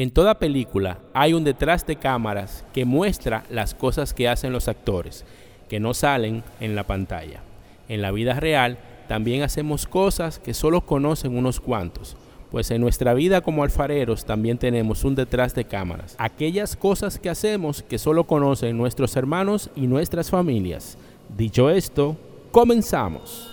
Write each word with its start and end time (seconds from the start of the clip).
En 0.00 0.10
toda 0.10 0.38
película 0.38 0.96
hay 1.12 1.34
un 1.34 1.44
detrás 1.44 1.86
de 1.86 1.96
cámaras 1.96 2.64
que 2.72 2.86
muestra 2.86 3.44
las 3.50 3.74
cosas 3.74 4.14
que 4.14 4.30
hacen 4.30 4.50
los 4.50 4.66
actores, 4.66 5.26
que 5.68 5.78
no 5.78 5.92
salen 5.92 6.42
en 6.58 6.74
la 6.74 6.86
pantalla. 6.86 7.42
En 7.86 8.00
la 8.00 8.10
vida 8.10 8.40
real 8.40 8.78
también 9.08 9.42
hacemos 9.42 9.84
cosas 9.84 10.38
que 10.38 10.54
solo 10.54 10.86
conocen 10.86 11.36
unos 11.36 11.60
cuantos, 11.60 12.16
pues 12.50 12.70
en 12.70 12.80
nuestra 12.80 13.12
vida 13.12 13.42
como 13.42 13.62
alfareros 13.62 14.24
también 14.24 14.56
tenemos 14.56 15.04
un 15.04 15.16
detrás 15.16 15.54
de 15.54 15.66
cámaras. 15.66 16.14
Aquellas 16.16 16.76
cosas 16.76 17.18
que 17.18 17.28
hacemos 17.28 17.82
que 17.82 17.98
solo 17.98 18.24
conocen 18.24 18.78
nuestros 18.78 19.14
hermanos 19.16 19.68
y 19.76 19.86
nuestras 19.86 20.30
familias. 20.30 20.96
Dicho 21.36 21.68
esto, 21.68 22.16
comenzamos. 22.52 23.49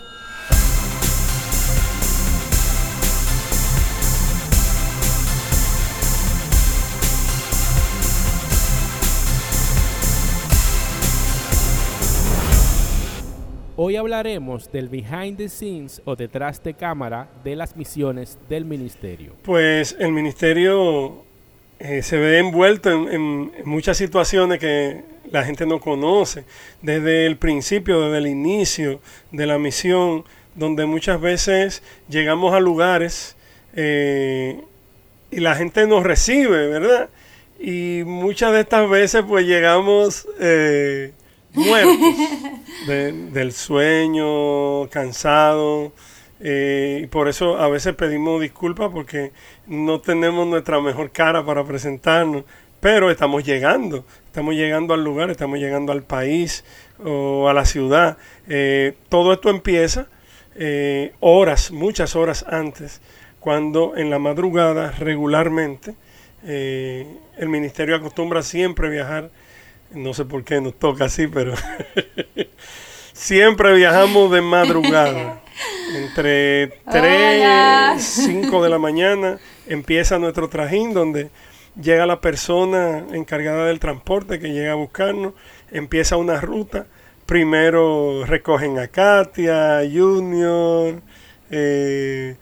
Hoy 13.80 13.96
hablaremos 13.96 14.72
del 14.72 14.90
behind 14.90 15.38
the 15.38 15.48
scenes 15.48 16.02
o 16.04 16.16
detrás 16.16 16.64
de 16.64 16.74
cámara 16.74 17.30
de 17.44 17.56
las 17.56 17.76
misiones 17.76 18.40
del 18.50 18.66
ministerio. 18.66 19.34
Pues 19.44 19.96
el 20.00 20.12
ministerio 20.12 21.24
eh, 21.78 22.02
se 22.02 22.18
ve 22.18 22.40
envuelto 22.40 22.90
en, 22.90 23.52
muchas 23.66 23.96
situaciones 23.98 24.58
que 24.58 25.04
la 25.30 25.44
gente 25.44 25.68
no 25.68 25.80
conoce, 25.80 26.44
desde 26.82 27.28
el 27.28 27.38
principio, 27.38 28.02
desde 28.02 28.18
el 28.18 28.26
inicio 28.26 29.00
de 29.32 29.46
la 29.46 29.60
misión, 29.60 30.24
donde 30.56 30.88
muchas 30.88 31.22
veces 31.22 31.84
llegamos 32.10 32.56
a 32.56 32.60
lugares 32.60 33.36
eh, 33.76 34.60
y 35.30 35.40
la 35.40 35.54
gente 35.54 35.86
nos 35.86 36.02
recibe, 36.02 36.66
¿verdad? 36.66 37.10
Y 37.60 38.02
muchas 38.08 38.54
de 38.54 38.62
estas 38.62 38.90
veces 38.90 39.24
pues 39.28 39.46
llegamos... 39.46 40.28
Eh, 40.40 41.12
muertos 41.54 41.98
del 42.88 43.52
sueño, 43.52 44.88
cansado 44.90 45.94
eh, 46.40 47.02
y 47.04 47.08
por 47.08 47.28
eso 47.28 47.58
a 47.58 47.68
veces 47.68 47.96
pedimos 47.96 48.42
disculpas 48.42 48.92
porque 48.92 49.32
no 49.66 50.00
tenemos 50.02 50.46
nuestra 50.48 50.80
mejor 50.80 51.12
cara 51.12 51.46
para 51.46 51.64
presentarnos. 51.64 52.44
Pero 52.80 53.10
estamos 53.10 53.44
llegando, 53.44 54.06
estamos 54.28 54.54
llegando 54.54 54.94
al 54.94 55.04
lugar, 55.04 55.32
estamos 55.32 55.58
llegando 55.58 55.92
al 55.92 56.04
país 56.04 56.64
o 57.04 57.50
a 57.50 57.54
la 57.54 57.66
ciudad. 57.66 58.18
Eh, 58.48 58.94
todo 59.10 59.34
esto 59.34 59.50
empieza 59.50 60.08
eh, 60.56 61.14
horas, 61.20 61.72
muchas 61.72 62.16
horas 62.16 62.46
antes, 62.48 63.02
cuando 63.40 63.98
en 63.98 64.12
la 64.12 64.20
madrugada 64.20 64.92
regularmente 64.92 65.96
el 66.44 67.50
ministerio 67.50 67.96
acostumbra 67.96 68.42
siempre 68.42 68.90
viajar 68.90 69.32
no 69.92 70.14
sé 70.14 70.26
por 70.26 70.44
qué 70.44 70.62
nos 70.62 70.78
toca 70.78 71.06
así, 71.06 71.28
pero 71.28 71.54
siempre 73.14 73.74
viajamos 73.74 74.32
de 74.32 74.42
madrugada. 74.42 75.42
Entre 75.96 76.68
3 76.92 77.98
y 77.98 78.00
5 78.00 78.64
de 78.64 78.70
la 78.70 78.78
mañana 78.78 79.40
empieza 79.68 80.20
nuestro 80.20 80.50
trajín 80.50 80.94
donde 80.94 81.30
llega 81.82 82.06
la 82.06 82.22
persona 82.22 83.06
encargada 83.14 83.66
del 83.66 83.80
transporte 83.80 84.40
que 84.40 84.50
llega 84.50 84.74
a 84.74 84.76
buscarnos, 84.76 85.34
empieza 85.72 86.18
una 86.18 86.40
ruta. 86.42 86.88
Primero 87.26 88.26
recogen 88.26 88.80
a 88.80 88.88
Katia, 88.88 89.82
Junior, 89.92 91.02
eh, 91.52 92.36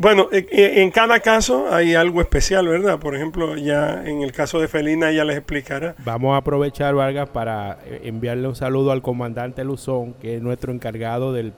bueno, 0.00 0.30
e, 0.32 0.46
e, 0.50 0.80
en 0.82 0.90
cada 0.90 1.20
caso 1.20 1.70
hay 1.70 1.94
algo 1.94 2.22
especial, 2.22 2.66
¿verdad? 2.66 2.98
Por 2.98 3.14
ejemplo, 3.14 3.58
ya 3.58 4.02
en 4.06 4.22
el 4.22 4.32
caso 4.32 4.58
de 4.58 4.66
Felina 4.66 5.12
ya 5.12 5.26
les 5.26 5.36
explicará. 5.36 5.94
Vamos 5.98 6.32
a 6.32 6.38
aprovechar, 6.38 6.94
Vargas, 6.94 7.28
para 7.28 7.80
eh, 7.84 8.00
enviarle 8.04 8.48
un 8.48 8.56
saludo 8.56 8.92
al 8.92 9.02
comandante 9.02 9.62
Luzón, 9.62 10.14
que 10.14 10.36
es 10.36 10.42
nuestro 10.42 10.72
encargado 10.72 11.34
del, 11.34 11.52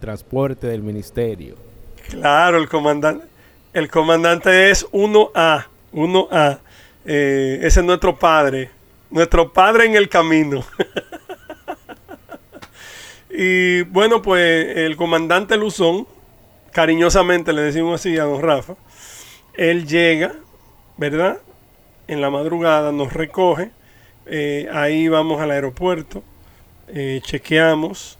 transporte 0.00 0.68
del 0.68 0.80
ministerio. 0.80 1.56
Claro, 2.08 2.56
el 2.56 2.66
comandante, 2.66 3.26
el 3.74 3.90
comandante 3.90 4.70
es 4.70 4.90
1A, 4.90 5.66
1A. 5.92 6.60
Eh, 7.04 7.58
ese 7.60 7.80
es 7.80 7.84
nuestro 7.84 8.18
padre, 8.18 8.70
nuestro 9.10 9.52
padre 9.52 9.84
en 9.84 9.96
el 9.96 10.08
camino. 10.08 10.64
y 13.30 13.82
bueno, 13.82 14.22
pues 14.22 14.78
el 14.78 14.96
comandante 14.96 15.58
Luzón 15.58 16.06
cariñosamente 16.72 17.52
le 17.52 17.62
decimos 17.62 18.00
así 18.00 18.18
a 18.18 18.24
don 18.24 18.42
Rafa, 18.42 18.74
él 19.54 19.86
llega, 19.86 20.34
¿verdad? 20.96 21.38
En 22.08 22.20
la 22.20 22.30
madrugada 22.30 22.92
nos 22.92 23.12
recoge, 23.12 23.70
eh, 24.26 24.68
ahí 24.72 25.08
vamos 25.08 25.40
al 25.40 25.50
aeropuerto, 25.50 26.22
eh, 26.88 27.20
chequeamos, 27.22 28.18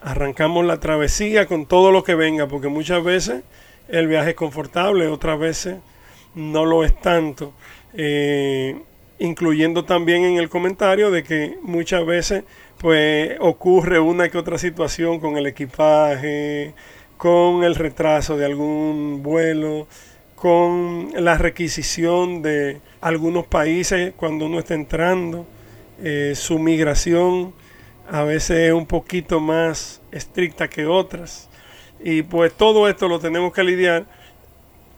arrancamos 0.00 0.64
la 0.64 0.80
travesía 0.80 1.46
con 1.46 1.66
todo 1.66 1.92
lo 1.92 2.04
que 2.04 2.14
venga, 2.14 2.46
porque 2.46 2.68
muchas 2.68 3.02
veces 3.04 3.42
el 3.88 4.06
viaje 4.06 4.30
es 4.30 4.36
confortable, 4.36 5.08
otras 5.08 5.38
veces 5.38 5.76
no 6.34 6.64
lo 6.64 6.84
es 6.84 6.98
tanto. 7.00 7.52
Eh, 7.94 8.80
incluyendo 9.18 9.84
también 9.84 10.24
en 10.24 10.38
el 10.38 10.48
comentario 10.48 11.12
de 11.12 11.22
que 11.22 11.56
muchas 11.62 12.04
veces 12.04 12.42
pues 12.78 13.36
ocurre 13.38 14.00
una 14.00 14.28
que 14.28 14.38
otra 14.38 14.58
situación 14.58 15.20
con 15.20 15.36
el 15.36 15.46
equipaje, 15.46 16.74
con 17.22 17.62
el 17.62 17.76
retraso 17.76 18.36
de 18.36 18.44
algún 18.44 19.22
vuelo, 19.22 19.86
con 20.34 21.10
la 21.14 21.38
requisición 21.38 22.42
de 22.42 22.80
algunos 23.00 23.46
países 23.46 24.12
cuando 24.16 24.46
uno 24.46 24.58
está 24.58 24.74
entrando, 24.74 25.46
eh, 26.02 26.32
su 26.34 26.58
migración 26.58 27.54
a 28.10 28.24
veces 28.24 28.70
es 28.70 28.72
un 28.72 28.86
poquito 28.86 29.38
más 29.38 30.02
estricta 30.10 30.66
que 30.68 30.86
otras. 30.86 31.48
Y 32.02 32.22
pues 32.22 32.54
todo 32.54 32.88
esto 32.88 33.06
lo 33.06 33.20
tenemos 33.20 33.52
que 33.52 33.62
lidiar 33.62 34.04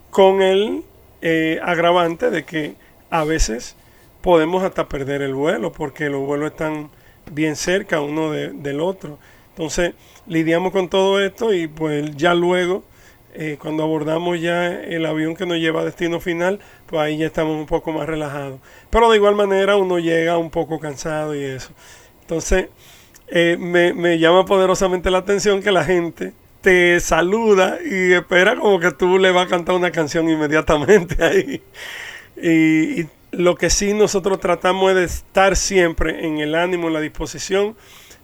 con 0.09 0.41
el 0.41 0.83
eh, 1.21 1.61
agravante 1.63 2.31
de 2.31 2.47
que 2.47 2.75
a 3.11 3.25
veces 3.25 3.77
podemos 4.23 4.65
hasta 4.65 4.89
perder 4.89 5.21
el 5.21 5.35
vuelo 5.35 5.73
porque 5.73 6.09
los 6.09 6.25
vuelos 6.25 6.53
están 6.53 6.89
bien 7.31 7.55
cerca 7.55 8.01
uno 8.01 8.31
del 8.31 8.81
otro. 8.81 9.19
Entonces 9.57 9.95
lidiamos 10.27 10.73
con 10.73 10.89
todo 10.89 11.21
esto 11.21 11.55
y 11.55 11.69
pues 11.69 12.17
ya 12.17 12.35
luego, 12.35 12.83
eh, 13.35 13.57
cuando 13.61 13.85
abordamos 13.85 14.41
ya 14.41 14.67
el 14.67 15.07
avión 15.07 15.37
que 15.37 15.47
nos 15.47 15.59
lleva 15.59 15.83
a 15.83 15.85
destino 15.85 16.19
final, 16.19 16.59
pues 16.87 17.01
ahí 17.01 17.19
ya 17.19 17.27
estamos 17.27 17.57
un 17.57 17.67
poco 17.67 17.93
más 17.93 18.09
relajados. 18.09 18.59
Pero 18.91 19.09
de 19.11 19.17
igual 19.17 19.37
manera 19.37 19.77
uno 19.77 20.01
llega 20.01 20.39
un 20.39 20.51
poco 20.51 20.81
cansado 20.81 21.37
y 21.37 21.45
eso. 21.45 21.71
Entonces 22.23 22.69
eh, 23.29 23.57
me, 23.61 23.95
me 23.95 24.19
llama 24.19 24.45
poderosamente 24.45 25.09
la 25.09 25.19
atención 25.19 25.63
que 25.63 25.71
la 25.71 25.85
gente 25.85 26.33
te 26.61 26.99
saluda 26.99 27.79
y 27.85 28.13
espera 28.13 28.57
como 28.57 28.81
que 28.81 28.91
tú 28.91 29.19
le 29.19 29.31
vas 29.31 29.47
a 29.47 29.51
cantar 29.51 29.77
una 29.77 29.93
canción 29.93 30.29
inmediatamente 30.29 31.17
ahí. 31.25 31.63
Y, 32.37 33.03
y, 33.03 33.09
lo 33.31 33.57
que 33.57 33.71
sí 33.71 33.95
nosotros 33.95 34.41
tratamos 34.41 34.91
es 34.91 34.97
de 34.97 35.05
estar 35.05 35.57
siempre 35.57 36.27
en 36.27 36.39
el 36.39 36.55
ánimo, 36.55 36.89
en 36.89 36.95
la 36.95 37.01
disposición 37.01 37.77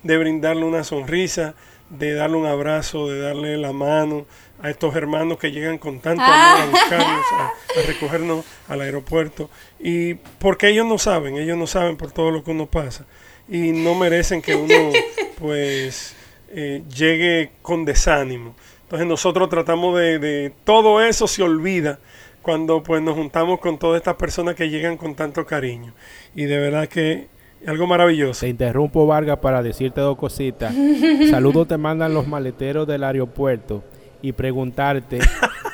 de 0.03 0.17
brindarle 0.19 0.65
una 0.65 0.85
sonrisa, 0.85 1.55
de 1.91 2.15
darle 2.15 2.37
un 2.37 2.47
abrazo, 2.47 3.09
de 3.09 3.21
darle 3.21 3.57
la 3.57 3.73
mano 3.73 4.27
a 4.63 4.71
estos 4.71 4.95
hermanos 4.95 5.39
que 5.39 5.51
llegan 5.51 5.79
con 5.79 6.01
tanto 6.01 6.23
amor 6.23 6.35
a 6.35 6.63
ah. 6.63 6.67
buscarnos, 6.71 7.27
a, 7.33 7.53
recogernos 7.87 8.45
al 8.69 8.81
aeropuerto. 8.83 9.51
Y 9.79 10.15
porque 10.15 10.69
ellos 10.69 10.87
no 10.87 10.99
saben, 10.99 11.37
ellos 11.37 11.57
no 11.57 11.67
saben 11.67 11.97
por 11.97 12.13
todo 12.13 12.31
lo 12.31 12.45
que 12.45 12.51
uno 12.51 12.67
pasa. 12.67 13.07
Y 13.49 13.73
no 13.73 13.95
merecen 13.95 14.43
que 14.43 14.55
uno 14.55 14.93
pues 15.39 16.15
eh, 16.51 16.83
llegue 16.95 17.51
con 17.63 17.85
desánimo. 17.85 18.55
Entonces 18.83 19.07
nosotros 19.07 19.49
tratamos 19.49 19.99
de, 19.99 20.19
de, 20.19 20.53
todo 20.65 21.01
eso 21.01 21.27
se 21.27 21.43
olvida 21.43 21.99
cuando 22.43 22.83
pues 22.83 23.03
nos 23.03 23.15
juntamos 23.15 23.61
con 23.61 23.79
todas 23.79 23.99
estas 23.99 24.17
personas 24.17 24.55
que 24.55 24.69
llegan 24.69 24.97
con 24.97 25.15
tanto 25.15 25.47
cariño. 25.47 25.95
Y 26.35 26.45
de 26.45 26.59
verdad 26.59 26.89
que 26.89 27.29
algo 27.67 27.87
maravilloso. 27.87 28.41
Te 28.41 28.49
interrumpo, 28.49 29.07
Vargas, 29.07 29.39
para 29.39 29.63
decirte 29.63 30.01
dos 30.01 30.17
cositas. 30.17 30.75
Saludos 31.31 31.69
te 31.69 31.77
mandan 31.77 32.15
los 32.15 32.27
maleteros 32.27 32.87
del 32.87 33.05
aeropuerto 33.05 33.83
y 34.23 34.33
preguntarte, 34.33 35.19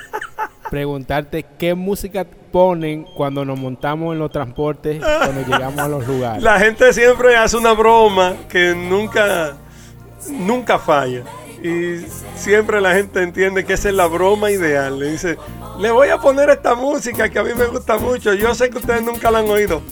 preguntarte 0.71 1.45
qué 1.59 1.75
música 1.75 2.27
ponen 2.53 3.05
cuando 3.05 3.45
nos 3.45 3.59
montamos 3.59 4.13
en 4.13 4.19
los 4.19 4.31
transportes, 4.31 4.99
cuando 4.99 5.43
llegamos 5.47 5.79
a 5.79 5.89
los 5.89 6.07
lugares. 6.07 6.43
La 6.43 6.59
gente 6.59 6.93
siempre 6.93 7.37
hace 7.37 7.57
una 7.57 7.73
broma 7.73 8.35
que 8.49 8.75
nunca, 8.75 9.57
nunca 10.31 10.79
falla. 10.79 11.23
Y 11.67 12.07
siempre 12.37 12.81
la 12.81 12.95
gente 12.95 13.23
entiende 13.23 13.65
que 13.65 13.73
esa 13.73 13.89
es 13.89 13.95
la 13.95 14.07
broma 14.07 14.53
ideal. 14.53 15.01
Le 15.01 15.13
dice, 15.13 15.37
le 15.81 15.91
voy 15.91 16.11
a 16.11 16.19
poner 16.19 16.49
esta 16.49 16.77
música 16.77 17.29
que 17.29 17.41
a 17.41 17.43
mí 17.43 17.51
me 17.57 17.67
gusta 17.67 17.99
mucho. 17.99 18.35
Yo 18.35 18.55
sé 18.55 18.71
que 18.71 18.79
ustedes 18.79 19.03
nunca 19.03 19.33
la 19.33 19.41
han 19.41 19.49
oído. 19.49 19.83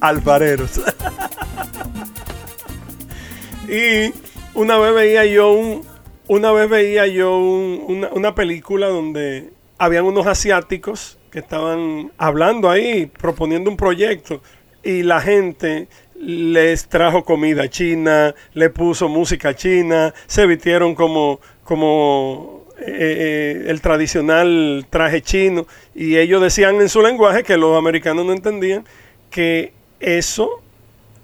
Alfareros. 0.00 0.80
y 3.68 4.12
una 4.54 4.76
vez 4.78 4.92
veía 4.92 5.24
yo 5.24 5.52
un, 5.52 5.86
una 6.26 6.50
vez 6.50 6.68
veía 6.68 7.06
yo 7.06 7.38
una, 7.38 8.34
película 8.34 8.88
donde 8.88 9.50
habían 9.78 10.04
unos 10.04 10.26
asiáticos 10.26 11.16
que 11.30 11.38
estaban 11.38 12.10
hablando 12.18 12.68
ahí, 12.68 13.06
proponiendo 13.06 13.70
un 13.70 13.76
proyecto, 13.76 14.42
y 14.82 15.04
la 15.04 15.20
gente 15.20 15.86
les 16.20 16.86
trajo 16.86 17.24
comida 17.24 17.68
china, 17.68 18.34
le 18.52 18.68
puso 18.68 19.08
música 19.08 19.54
china, 19.54 20.12
se 20.26 20.46
vistieron 20.46 20.94
como, 20.94 21.40
como 21.64 22.66
eh, 22.78 22.84
eh, 22.86 23.64
el 23.68 23.80
tradicional 23.80 24.86
traje 24.90 25.22
chino, 25.22 25.66
y 25.94 26.18
ellos 26.18 26.42
decían 26.42 26.80
en 26.80 26.90
su 26.90 27.00
lenguaje 27.00 27.42
que 27.42 27.56
los 27.56 27.76
americanos 27.76 28.26
no 28.26 28.32
entendían 28.32 28.84
que 29.30 29.72
eso 29.98 30.62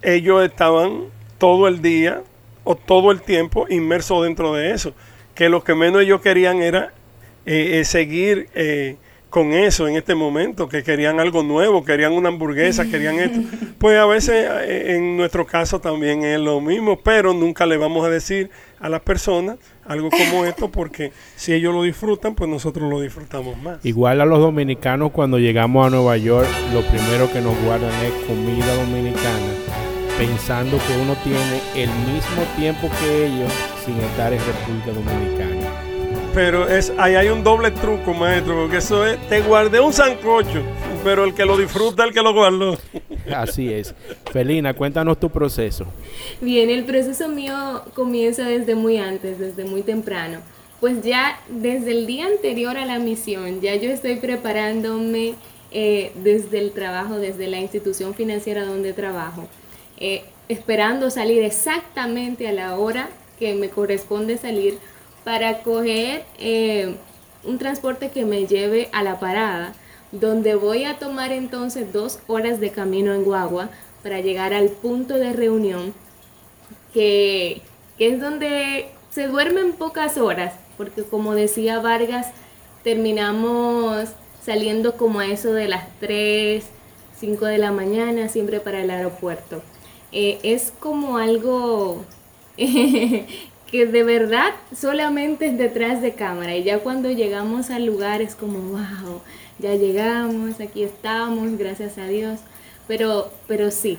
ellos 0.02 0.44
estaban 0.44 1.04
todo 1.38 1.68
el 1.68 1.82
día 1.82 2.22
o 2.64 2.74
todo 2.74 3.10
el 3.10 3.20
tiempo 3.20 3.66
inmersos 3.68 4.24
dentro 4.24 4.54
de 4.54 4.72
eso, 4.72 4.94
que 5.34 5.50
lo 5.50 5.62
que 5.62 5.74
menos 5.74 6.02
ellos 6.02 6.22
querían 6.22 6.62
era 6.62 6.94
eh, 7.44 7.82
seguir 7.84 8.48
con 9.30 9.52
eso 9.52 9.88
en 9.88 9.96
este 9.96 10.14
momento, 10.14 10.68
que 10.68 10.82
querían 10.82 11.20
algo 11.20 11.42
nuevo, 11.42 11.84
querían 11.84 12.12
una 12.12 12.28
hamburguesa, 12.28 12.86
querían 12.86 13.18
esto. 13.18 13.40
Pues 13.78 13.98
a 13.98 14.06
veces 14.06 14.48
eh, 14.64 14.96
en 14.96 15.16
nuestro 15.16 15.46
caso 15.46 15.80
también 15.80 16.24
es 16.24 16.40
lo 16.40 16.60
mismo, 16.60 16.98
pero 17.00 17.34
nunca 17.34 17.66
le 17.66 17.76
vamos 17.76 18.06
a 18.06 18.08
decir 18.08 18.50
a 18.80 18.88
las 18.88 19.00
personas 19.00 19.56
algo 19.84 20.10
como 20.10 20.44
esto 20.44 20.70
porque 20.70 21.12
si 21.36 21.52
ellos 21.52 21.74
lo 21.74 21.82
disfrutan, 21.82 22.34
pues 22.34 22.48
nosotros 22.48 22.88
lo 22.88 23.00
disfrutamos 23.00 23.60
más. 23.62 23.84
Igual 23.84 24.20
a 24.20 24.24
los 24.24 24.38
dominicanos 24.38 25.12
cuando 25.12 25.38
llegamos 25.38 25.86
a 25.86 25.90
Nueva 25.90 26.16
York, 26.16 26.48
lo 26.72 26.82
primero 26.82 27.30
que 27.32 27.40
nos 27.40 27.54
guardan 27.62 27.92
es 28.04 28.12
comida 28.26 28.74
dominicana, 28.74 29.52
pensando 30.18 30.78
que 30.78 30.96
uno 31.02 31.16
tiene 31.22 31.60
el 31.74 31.90
mismo 32.12 32.42
tiempo 32.56 32.88
que 33.00 33.26
ellos 33.26 33.52
sin 33.84 33.96
estar 33.98 34.32
en 34.32 34.40
República 34.40 34.92
Dominicana 34.92 35.65
pero 36.36 36.68
es 36.68 36.92
ahí 36.98 37.14
hay 37.14 37.30
un 37.30 37.42
doble 37.42 37.70
truco, 37.70 38.12
maestro, 38.12 38.54
porque 38.60 38.76
eso 38.76 39.06
es, 39.06 39.18
te 39.30 39.40
guardé 39.40 39.80
un 39.80 39.90
sancocho, 39.90 40.62
pero 41.02 41.24
el 41.24 41.32
que 41.32 41.46
lo 41.46 41.56
disfruta 41.56 42.04
el 42.04 42.12
que 42.12 42.20
lo 42.20 42.34
guardó. 42.34 42.76
Así 43.34 43.72
es. 43.72 43.94
Felina, 44.30 44.74
cuéntanos 44.74 45.18
tu 45.18 45.30
proceso. 45.30 45.86
Bien, 46.42 46.68
el 46.68 46.84
proceso 46.84 47.30
mío 47.30 47.82
comienza 47.94 48.46
desde 48.46 48.74
muy 48.74 48.98
antes, 48.98 49.38
desde 49.38 49.64
muy 49.64 49.80
temprano. 49.80 50.40
Pues 50.78 51.02
ya 51.02 51.40
desde 51.48 51.92
el 51.92 52.06
día 52.06 52.26
anterior 52.26 52.76
a 52.76 52.84
la 52.84 52.98
misión, 52.98 53.62
ya 53.62 53.74
yo 53.76 53.90
estoy 53.90 54.16
preparándome 54.16 55.36
eh, 55.72 56.12
desde 56.16 56.58
el 56.58 56.72
trabajo, 56.72 57.16
desde 57.18 57.46
la 57.46 57.60
institución 57.60 58.12
financiera 58.12 58.66
donde 58.66 58.92
trabajo, 58.92 59.48
eh, 59.98 60.22
esperando 60.50 61.08
salir 61.08 61.42
exactamente 61.42 62.46
a 62.46 62.52
la 62.52 62.76
hora 62.76 63.08
que 63.38 63.54
me 63.54 63.70
corresponde 63.70 64.36
salir 64.36 64.78
para 65.26 65.64
coger 65.64 66.24
eh, 66.38 66.94
un 67.42 67.58
transporte 67.58 68.10
que 68.10 68.24
me 68.24 68.46
lleve 68.46 68.88
a 68.92 69.02
la 69.02 69.18
parada, 69.18 69.74
donde 70.12 70.54
voy 70.54 70.84
a 70.84 71.00
tomar 71.00 71.32
entonces 71.32 71.92
dos 71.92 72.20
horas 72.28 72.60
de 72.60 72.70
camino 72.70 73.12
en 73.12 73.24
guagua 73.24 73.70
para 74.04 74.20
llegar 74.20 74.54
al 74.54 74.68
punto 74.68 75.14
de 75.14 75.32
reunión, 75.32 75.94
que, 76.94 77.60
es 77.98 78.20
donde 78.20 78.86
se 79.10 79.26
duermen 79.26 79.72
pocas 79.72 80.16
horas, 80.16 80.54
porque 80.76 81.02
como 81.02 81.34
decía 81.34 81.80
Vargas, 81.80 82.28
terminamos 82.84 84.10
saliendo 84.44 84.96
como 84.96 85.18
a 85.18 85.26
eso 85.26 85.52
de 85.52 85.66
las 85.66 85.88
3, 85.98 86.64
5 87.18 87.46
de 87.46 87.58
la 87.58 87.72
mañana, 87.72 88.28
siempre 88.28 88.60
para 88.60 88.80
el 88.80 88.90
aeropuerto. 88.90 89.60
Eh, 90.12 90.38
es 90.44 90.72
como 90.78 91.18
algo 91.18 92.04
que 93.70 93.86
de 93.86 94.04
verdad 94.04 94.50
solamente 94.74 95.46
es 95.46 95.58
detrás 95.58 96.00
de 96.00 96.12
cámara 96.12 96.56
y 96.56 96.62
ya 96.62 96.78
cuando 96.78 97.10
llegamos 97.10 97.70
al 97.70 97.84
lugar 97.84 98.22
es 98.22 98.34
como, 98.34 98.58
wow, 98.58 99.20
ya 99.58 99.74
llegamos, 99.74 100.60
aquí 100.60 100.82
estamos, 100.82 101.58
gracias 101.58 101.98
a 101.98 102.06
Dios. 102.06 102.40
Pero, 102.86 103.30
pero 103.48 103.72
sí, 103.72 103.98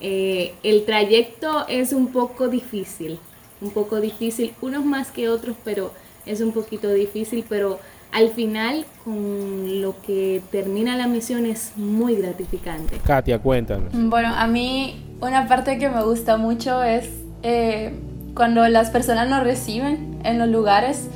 eh, 0.00 0.54
el 0.62 0.84
trayecto 0.84 1.66
es 1.68 1.92
un 1.92 2.08
poco 2.08 2.48
difícil, 2.48 3.18
un 3.60 3.70
poco 3.70 4.00
difícil, 4.00 4.54
unos 4.60 4.84
más 4.84 5.10
que 5.10 5.28
otros, 5.28 5.56
pero 5.64 5.92
es 6.24 6.40
un 6.40 6.52
poquito 6.52 6.88
difícil, 6.88 7.44
pero 7.48 7.80
al 8.12 8.28
final 8.28 8.84
con 9.04 9.80
lo 9.80 10.00
que 10.02 10.40
termina 10.52 10.96
la 10.96 11.08
misión 11.08 11.46
es 11.46 11.72
muy 11.76 12.14
gratificante. 12.14 12.98
Katia, 13.04 13.40
cuéntanos. 13.40 13.92
Bueno, 13.92 14.32
a 14.36 14.46
mí 14.46 15.04
una 15.20 15.48
parte 15.48 15.78
que 15.78 15.88
me 15.88 16.04
gusta 16.04 16.36
mucho 16.36 16.82
es... 16.84 17.08
Eh, 17.42 17.92
cuando 18.34 18.66
las 18.68 18.90
personas 18.90 19.28
nos 19.28 19.42
reciben 19.42 20.18
en 20.24 20.38
los 20.38 20.48
lugares, 20.48 21.08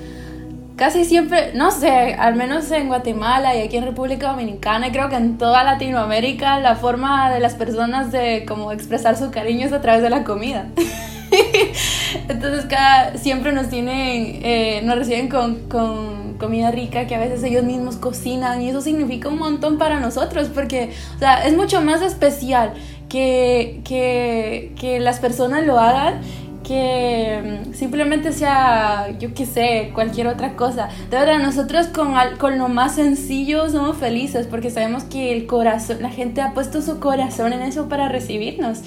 casi 0.76 1.04
siempre, 1.04 1.52
no 1.54 1.70
sé, 1.70 2.14
al 2.14 2.34
menos 2.36 2.70
en 2.70 2.88
Guatemala 2.88 3.56
y 3.56 3.62
aquí 3.62 3.76
en 3.78 3.84
República 3.84 4.30
Dominicana 4.30 4.88
y 4.88 4.90
creo 4.92 5.08
que 5.08 5.16
en 5.16 5.38
toda 5.38 5.64
Latinoamérica, 5.64 6.60
la 6.60 6.76
forma 6.76 7.32
de 7.32 7.40
las 7.40 7.54
personas 7.54 8.12
de 8.12 8.44
como 8.46 8.72
expresar 8.72 9.16
su 9.16 9.30
cariño 9.30 9.66
es 9.66 9.72
a 9.72 9.80
través 9.80 10.02
de 10.02 10.10
la 10.10 10.24
comida. 10.24 10.66
Entonces 12.28 12.66
cada, 12.66 13.16
siempre 13.16 13.52
nos 13.52 13.68
tienen, 13.68 14.40
eh, 14.42 14.82
nos 14.84 14.96
reciben 14.96 15.28
con, 15.28 15.68
con, 15.68 16.26
comida 16.36 16.70
rica 16.70 17.06
que 17.06 17.14
a 17.14 17.18
veces 17.18 17.42
ellos 17.44 17.64
mismos 17.64 17.96
cocinan 17.96 18.60
y 18.60 18.68
eso 18.68 18.82
significa 18.82 19.30
un 19.30 19.38
montón 19.38 19.78
para 19.78 20.00
nosotros 20.00 20.50
porque, 20.52 20.90
o 21.16 21.18
sea, 21.18 21.46
es 21.46 21.56
mucho 21.56 21.80
más 21.80 22.02
especial 22.02 22.74
que, 23.08 23.80
que, 23.84 24.74
que 24.78 25.00
las 25.00 25.18
personas 25.18 25.64
lo 25.64 25.78
hagan 25.78 26.20
que 26.66 27.62
mm, 27.68 27.74
simplemente 27.74 28.32
sea, 28.32 29.16
yo 29.18 29.32
qué 29.34 29.46
sé, 29.46 29.92
cualquier 29.94 30.26
otra 30.26 30.56
cosa. 30.56 30.88
De 31.10 31.16
verdad, 31.16 31.38
nosotros 31.38 31.86
con, 31.86 32.14
con 32.38 32.58
lo 32.58 32.68
más 32.68 32.96
sencillo 32.96 33.68
somos 33.70 33.96
felices 33.96 34.46
porque 34.48 34.70
sabemos 34.70 35.04
que 35.04 35.32
el 35.32 35.46
corazón, 35.46 35.98
la 36.00 36.10
gente 36.10 36.40
ha 36.40 36.54
puesto 36.54 36.82
su 36.82 36.98
corazón 36.98 37.52
en 37.52 37.62
eso 37.62 37.88
para 37.88 38.08
recibirnos. 38.08 38.80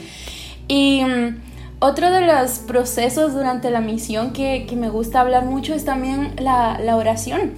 Y 0.68 1.04
mm, 1.04 1.38
otro 1.80 2.12
de 2.12 2.22
los 2.22 2.60
procesos 2.60 3.34
durante 3.34 3.72
la 3.72 3.80
misión 3.80 4.34
que, 4.34 4.66
que 4.68 4.76
me 4.76 4.90
gusta 4.90 5.22
hablar 5.22 5.46
mucho 5.46 5.74
es 5.74 5.86
también 5.86 6.34
la, 6.38 6.80
la 6.80 6.98
oración. 6.98 7.54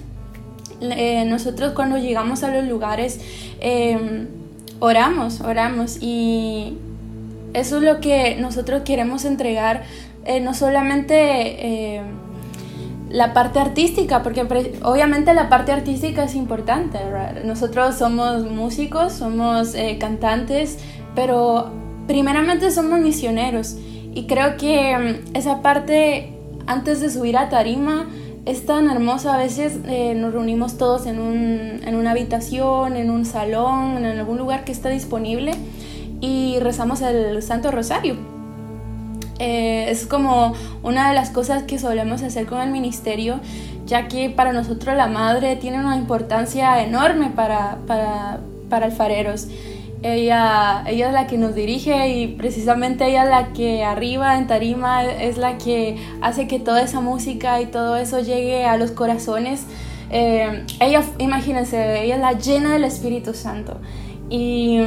Eh, 0.80 1.24
nosotros 1.26 1.72
cuando 1.74 1.98
llegamos 1.98 2.42
a 2.42 2.52
los 2.52 2.64
lugares 2.66 3.20
em, 3.60 4.26
oramos, 4.80 5.40
oramos 5.40 5.98
y 6.00 6.76
eso 7.54 7.76
es 7.76 7.82
lo 7.82 8.00
que 8.00 8.36
nosotros 8.36 8.82
queremos 8.84 9.24
entregar 9.24 9.82
eh, 10.24 10.40
no 10.40 10.54
solamente 10.54 11.96
eh, 11.96 12.02
la 13.10 13.32
parte 13.32 13.58
artística, 13.58 14.22
porque 14.22 14.42
obviamente 14.82 15.34
la 15.34 15.48
parte 15.48 15.72
artística 15.72 16.24
es 16.24 16.34
importante. 16.34 16.98
Nosotros 17.44 17.96
somos 17.96 18.44
músicos, 18.44 19.12
somos 19.12 19.74
eh, 19.74 19.98
cantantes, 19.98 20.78
pero 21.14 21.70
primeramente 22.06 22.70
somos 22.70 23.00
misioneros. 23.00 23.76
Y 24.14 24.26
creo 24.26 24.56
que 24.56 24.96
mm, 24.96 25.36
esa 25.36 25.60
parte, 25.60 26.32
antes 26.66 27.00
de 27.00 27.10
subir 27.10 27.36
a 27.36 27.48
tarima, 27.48 28.06
es 28.46 28.64
tan 28.64 28.88
hermosa. 28.90 29.34
A 29.34 29.38
veces 29.38 29.78
nos 30.16 30.32
reunimos 30.32 30.78
todos 30.78 31.06
en, 31.06 31.20
un, 31.20 31.80
en 31.84 31.94
una 31.96 32.12
habitación, 32.12 32.96
en 32.96 33.10
un 33.10 33.24
salón, 33.24 33.98
en 33.98 34.18
algún 34.18 34.38
lugar 34.38 34.64
que 34.64 34.72
está 34.72 34.88
disponible 34.88 35.52
y 36.20 36.58
rezamos 36.60 37.02
el 37.02 37.42
Santo 37.42 37.70
Rosario 37.70 38.41
eh, 39.38 39.86
es 39.88 40.06
como 40.06 40.54
una 40.82 41.08
de 41.08 41.14
las 41.14 41.30
cosas 41.30 41.64
que 41.64 41.78
solemos 41.78 42.22
hacer 42.22 42.46
con 42.46 42.60
el 42.60 42.70
ministerio, 42.70 43.40
ya 43.86 44.08
que 44.08 44.30
para 44.30 44.52
nosotros 44.52 44.96
la 44.96 45.06
madre 45.06 45.56
tiene 45.56 45.78
una 45.78 45.96
importancia 45.96 46.82
enorme 46.82 47.30
para, 47.30 47.78
para, 47.86 48.40
para 48.68 48.86
alfareros. 48.86 49.48
Ella, 50.02 50.82
ella 50.86 51.08
es 51.08 51.12
la 51.12 51.26
que 51.28 51.38
nos 51.38 51.54
dirige 51.54 52.08
y 52.08 52.26
precisamente 52.26 53.06
ella 53.06 53.22
es 53.22 53.30
la 53.30 53.52
que 53.52 53.84
arriba 53.84 54.36
en 54.36 54.48
tarima 54.48 55.04
es 55.04 55.38
la 55.38 55.58
que 55.58 55.96
hace 56.20 56.48
que 56.48 56.58
toda 56.58 56.82
esa 56.82 57.00
música 57.00 57.60
y 57.60 57.66
todo 57.66 57.96
eso 57.96 58.18
llegue 58.20 58.64
a 58.64 58.76
los 58.76 58.90
corazones. 58.90 59.64
Eh, 60.10 60.64
ella, 60.80 61.02
imagínense, 61.18 62.02
ella 62.02 62.16
es 62.16 62.20
la 62.20 62.32
llena 62.32 62.72
del 62.72 62.84
Espíritu 62.84 63.32
Santo. 63.32 63.80
Y 64.28 64.78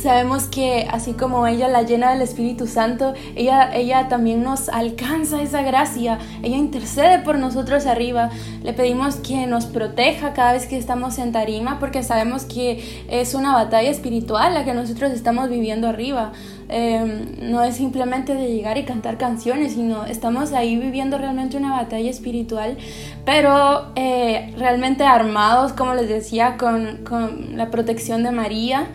sabemos 0.00 0.44
que 0.44 0.86
así 0.90 1.12
como 1.12 1.46
ella 1.46 1.68
la 1.68 1.82
llena 1.82 2.12
del 2.12 2.22
Espíritu 2.22 2.66
Santo, 2.66 3.14
ella, 3.36 3.74
ella 3.74 4.08
también 4.08 4.42
nos 4.42 4.68
alcanza 4.68 5.42
esa 5.42 5.62
gracia, 5.62 6.18
ella 6.42 6.56
intercede 6.56 7.18
por 7.20 7.38
nosotros 7.38 7.86
arriba. 7.86 8.30
Le 8.62 8.72
pedimos 8.72 9.16
que 9.16 9.46
nos 9.46 9.66
proteja 9.66 10.32
cada 10.32 10.52
vez 10.52 10.66
que 10.66 10.78
estamos 10.78 11.18
en 11.18 11.32
tarima 11.32 11.78
porque 11.78 12.02
sabemos 12.02 12.44
que 12.44 13.04
es 13.08 13.34
una 13.34 13.52
batalla 13.52 13.90
espiritual 13.90 14.54
la 14.54 14.64
que 14.64 14.74
nosotros 14.74 15.12
estamos 15.12 15.48
viviendo 15.48 15.88
arriba. 15.88 16.32
Em, 16.72 17.50
no 17.50 17.64
es 17.64 17.76
simplemente 17.76 18.34
de 18.34 18.46
llegar 18.46 18.78
y 18.78 18.84
cantar 18.84 19.18
canciones, 19.18 19.72
sino 19.72 20.04
estamos 20.04 20.52
ahí 20.52 20.76
viviendo 20.76 21.18
realmente 21.18 21.56
una 21.56 21.72
batalla 21.72 22.08
espiritual, 22.08 22.76
pero 23.24 23.90
eh, 23.96 24.54
realmente 24.56 25.02
armados, 25.02 25.72
como 25.72 25.94
les 25.94 26.08
decía, 26.08 26.56
con, 26.56 26.98
con 26.98 27.56
la 27.56 27.70
protección 27.70 28.22
de 28.22 28.30
María 28.30 28.86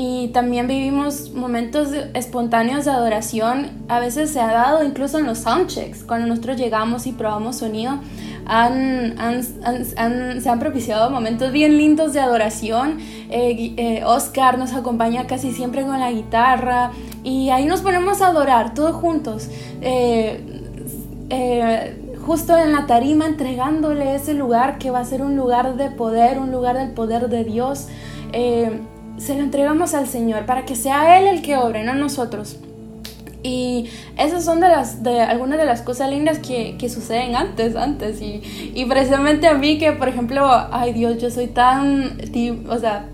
y 0.00 0.28
también 0.28 0.68
vivimos 0.68 1.32
momentos 1.32 1.88
espontáneos 2.14 2.84
de 2.84 2.92
adoración. 2.92 3.72
A 3.88 3.98
veces 3.98 4.30
se 4.30 4.38
ha 4.38 4.52
dado 4.52 4.84
incluso 4.84 5.18
en 5.18 5.26
los 5.26 5.38
soundchecks, 5.38 6.04
cuando 6.04 6.28
nosotros 6.28 6.56
llegamos 6.56 7.08
y 7.08 7.12
probamos 7.12 7.56
sonido. 7.56 7.98
han, 8.46 9.42
se 9.42 10.48
han 10.48 10.58
propiciado 10.60 11.10
momentos 11.10 11.50
bien 11.50 11.76
lindos 11.76 12.12
de 12.12 12.20
adoración. 12.20 12.98
Eh, 13.28 13.74
eh, 13.76 14.04
Oscar 14.06 14.56
nos 14.56 14.72
acompaña 14.72 15.26
casi 15.26 15.50
siempre 15.50 15.82
con 15.82 15.98
la 15.98 16.12
guitarra 16.12 16.92
y 17.24 17.50
ahí 17.50 17.66
nos 17.66 17.80
ponemos 17.80 18.22
a 18.22 18.28
adorar 18.28 18.74
todos 18.74 18.94
juntos. 18.94 19.48
Eh, 19.80 20.44
justo 22.24 22.56
en 22.56 22.70
la 22.70 22.86
tarima 22.86 23.26
entregándole 23.26 24.14
ese 24.14 24.34
lugar 24.34 24.78
que 24.78 24.92
va 24.92 25.00
a 25.00 25.04
ser 25.04 25.22
un 25.22 25.34
lugar 25.34 25.74
de 25.74 25.90
poder, 25.90 26.38
un 26.38 26.52
lugar 26.52 26.78
del 26.78 26.92
poder 26.92 27.28
de 27.28 27.42
Dios. 27.42 27.88
Se 29.18 29.34
lo 29.34 29.40
entregamos 29.42 29.94
al 29.94 30.06
Señor 30.06 30.46
para 30.46 30.64
que 30.64 30.76
sea 30.76 31.18
Él 31.18 31.26
el 31.26 31.42
que 31.42 31.56
obre, 31.56 31.84
no 31.84 31.94
nosotros. 31.94 32.58
Y 33.42 33.88
esas 34.16 34.44
son 34.44 34.60
de 34.60 34.68
las 34.68 35.02
de 35.02 35.20
algunas 35.20 35.58
de 35.58 35.64
las 35.64 35.82
cosas 35.82 36.10
lindas 36.10 36.38
que, 36.38 36.76
que 36.76 36.88
suceden 36.88 37.36
antes, 37.36 37.76
antes. 37.76 38.20
Y, 38.20 38.42
y, 38.74 38.84
precisamente 38.86 39.46
a 39.46 39.54
mí 39.54 39.78
que, 39.78 39.92
por 39.92 40.08
ejemplo, 40.08 40.48
ay 40.72 40.92
Dios, 40.92 41.18
yo 41.18 41.30
soy 41.30 41.46
tan, 41.46 42.18
o 42.68 42.78
sea, 42.78 43.08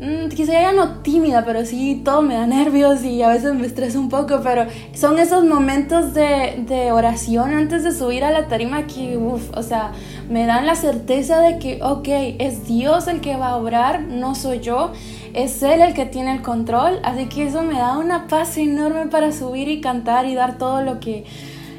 mm, 0.00 0.28
quizá 0.28 0.52
ya 0.52 0.72
no 0.72 1.00
tímida, 1.02 1.44
pero 1.44 1.66
sí 1.66 2.00
todo 2.04 2.22
me 2.22 2.34
da 2.34 2.46
nervios 2.46 3.02
y 3.02 3.22
a 3.22 3.28
veces 3.28 3.54
me 3.54 3.66
estresa 3.66 3.98
un 3.98 4.08
poco, 4.08 4.40
pero 4.44 4.66
son 4.94 5.18
esos 5.18 5.44
momentos 5.44 6.14
de, 6.14 6.64
de 6.68 6.92
oración 6.92 7.54
antes 7.54 7.82
de 7.82 7.92
subir 7.92 8.22
a 8.22 8.30
la 8.30 8.46
tarima 8.46 8.86
que, 8.86 9.16
uff, 9.16 9.50
o 9.56 9.64
sea, 9.64 9.92
me 10.28 10.46
dan 10.46 10.66
la 10.66 10.74
certeza 10.74 11.40
de 11.40 11.58
que, 11.58 11.80
ok, 11.82 12.08
es 12.38 12.66
Dios 12.66 13.08
el 13.08 13.20
que 13.20 13.36
va 13.36 13.48
a 13.50 13.56
obrar, 13.56 14.02
no 14.02 14.34
soy 14.34 14.60
yo 14.60 14.92
es 15.34 15.62
Él 15.64 15.80
el 15.80 15.94
que 15.94 16.06
tiene 16.06 16.32
el 16.32 16.42
control, 16.42 17.00
así 17.02 17.26
que 17.26 17.46
eso 17.48 17.62
me 17.62 17.74
da 17.74 17.98
una 17.98 18.28
paz 18.28 18.56
enorme 18.56 19.06
para 19.08 19.32
subir 19.32 19.68
y 19.68 19.80
cantar 19.80 20.26
y 20.26 20.34
dar 20.34 20.58
todo 20.58 20.80
lo 20.80 21.00
que... 21.00 21.24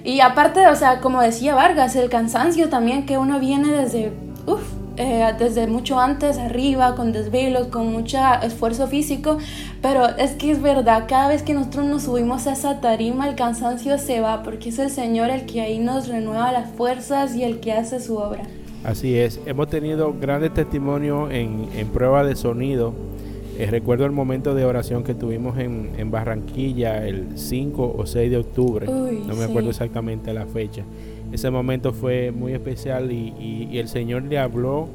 Y 0.04 0.20
aparte, 0.20 0.68
o 0.68 0.76
sea, 0.76 1.00
como 1.00 1.22
decía 1.22 1.56
Vargas, 1.56 1.96
el 1.96 2.10
cansancio 2.10 2.70
también 2.70 3.06
que 3.06 3.18
uno 3.18 3.40
viene 3.40 3.70
desde, 3.70 4.14
uf, 4.46 4.62
eh, 4.98 5.34
desde 5.38 5.68
mucho 5.68 6.00
antes 6.00 6.38
arriba, 6.38 6.96
con 6.96 7.12
desvelos, 7.12 7.68
con 7.68 7.92
mucho 7.92 8.18
esfuerzo 8.44 8.88
físico, 8.88 9.38
pero 9.82 10.08
es 10.18 10.32
que 10.32 10.52
es 10.52 10.62
verdad, 10.62 11.06
cada 11.08 11.28
vez 11.28 11.44
que 11.44 11.54
nosotros 11.54 11.86
nos 11.86 12.04
subimos 12.04 12.48
a 12.48 12.54
esa 12.54 12.82
tarima, 12.82 13.28
el 13.28 13.36
cansancio 13.36 13.98
se 13.98 14.22
va, 14.22 14.44
porque 14.44 14.70
es 14.70 14.80
el 14.80 14.90
Señor 14.90 15.30
el 15.30 15.46
que 15.46 15.62
ahí 15.62 15.80
nos 15.80 16.08
renueva 16.08 16.52
las 16.52 16.70
fuerzas 16.72 17.36
y 17.36 17.44
el 17.44 17.60
que 17.60 17.74
hace 17.74 18.00
su 18.00 18.18
obra. 18.18 18.44
Así 18.84 19.18
es, 19.18 19.40
hemos 19.46 19.68
tenido 19.68 20.14
grandes 20.20 20.54
testimonios 20.54 21.32
en, 21.32 21.70
en 21.76 21.88
prueba 21.88 22.24
de 22.24 22.36
sonido 22.36 22.94
eh, 23.58 23.68
recuerdo 23.68 24.06
el 24.06 24.12
momento 24.12 24.54
de 24.54 24.66
oración 24.66 25.04
que 25.04 25.14
tuvimos 25.14 25.58
en, 25.58 25.92
en, 25.98 26.12
Barranquilla 26.12 27.08
el 27.08 27.38
5 27.38 27.96
o 27.98 28.06
6 28.06 28.30
de 28.30 28.38
octubre, 28.38 28.86
no 28.86 29.34
me 29.34 29.46
acuerdo 29.46 29.70
exactamente 29.70 30.34
la 30.34 30.46
fecha. 30.46 30.84
Ese 31.32 31.50
momento 31.50 31.94
fue 31.94 32.32
muy 32.32 32.54
especial 32.54 33.12
y, 33.12 33.78
el 33.78 33.88
Señor 33.88 34.24
le 34.24 34.40
habló 34.40 34.88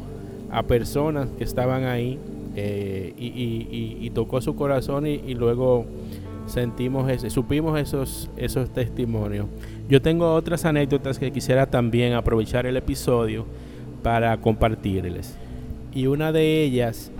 a 0.51 0.63
personas 0.63 1.29
que 1.37 1.45
estaban 1.45 1.85
ahí 1.85 2.19
eh, 2.57 3.15
y, 3.19 3.99
y, 4.01 4.11
tocó 4.11 4.41
su 4.41 4.57
corazón 4.57 5.07
y, 5.07 5.35
luego 5.35 5.87
sentimos 6.47 7.11
ese, 7.11 7.31
supimos 7.31 7.79
esos, 7.79 8.31
esos 8.37 8.71
testimonios. 8.71 9.47
Yo 9.89 10.03
tengo 10.03 10.35
otras 10.35 10.65
anécdotas 10.65 11.19
que 11.19 11.31
quisiera 11.31 11.67
también 11.67 12.15
aprovechar 12.15 12.67
el 12.67 12.77
episodio 12.77 13.47
para 14.03 14.37
compartirles. 14.39 15.37
Y 15.93 16.07
una 16.07 16.33
de 16.33 16.63
ellas 16.63 17.11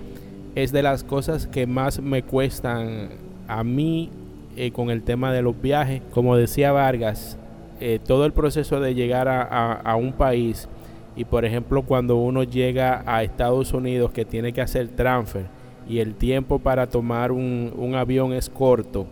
es 0.55 0.71
de 0.71 0.83
las 0.83 1.03
cosas 1.03 1.47
que 1.47 1.67
más 1.67 2.01
me 2.01 2.23
cuestan 2.23 3.09
a 3.47 3.63
mí 3.63 4.09
eh, 4.55 4.71
con 4.71 4.89
el 4.89 5.03
tema 5.03 5.31
de 5.31 5.41
los 5.41 5.59
viajes. 5.61 6.01
Como 6.13 6.35
decía 6.35 6.71
Vargas, 6.71 7.37
eh, 7.83 7.99
todo 8.05 8.25
el 8.25 8.31
proceso 8.31 8.79
de 8.79 8.93
llegar 8.93 9.27
a, 9.27 9.95
un 9.95 10.13
país 10.13 10.69
y 11.15 11.25
por 11.25 11.45
ejemplo 11.45 11.81
cuando 11.81 12.15
uno 12.15 12.43
llega 12.43 13.01
a 13.07 13.23
Estados 13.23 13.73
Unidos 13.73 14.11
que 14.11 14.23
tiene 14.23 14.53
que 14.53 14.61
hacer 14.61 14.89
transfer 14.89 15.47
y 15.89 15.97
el 15.97 16.13
tiempo 16.13 16.59
para 16.59 16.87
tomar 16.87 17.31
un, 17.31 17.93
avión 17.95 18.33
es 18.33 18.51
corto, 18.51 19.07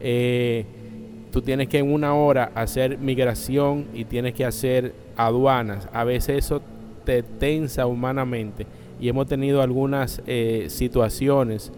eh, 0.00 0.64
tú 1.30 1.42
tienes 1.42 1.68
que 1.68 1.78
en 1.78 1.92
una 1.92 2.14
hora 2.14 2.50
hacer 2.54 2.96
migración 2.96 3.84
y 3.92 4.06
tienes 4.06 4.32
que 4.32 4.46
hacer 4.46 4.94
aduanas. 5.14 5.86
A 5.92 6.04
veces 6.04 6.38
eso 6.38 6.62
te 7.04 7.22
tensa 7.22 7.86
humanamente 7.86 8.66
y 8.98 9.10
hemos 9.10 9.26
tenido 9.26 9.60
algunas 9.60 10.22
eh, 10.26 10.68
situaciones 10.70 11.70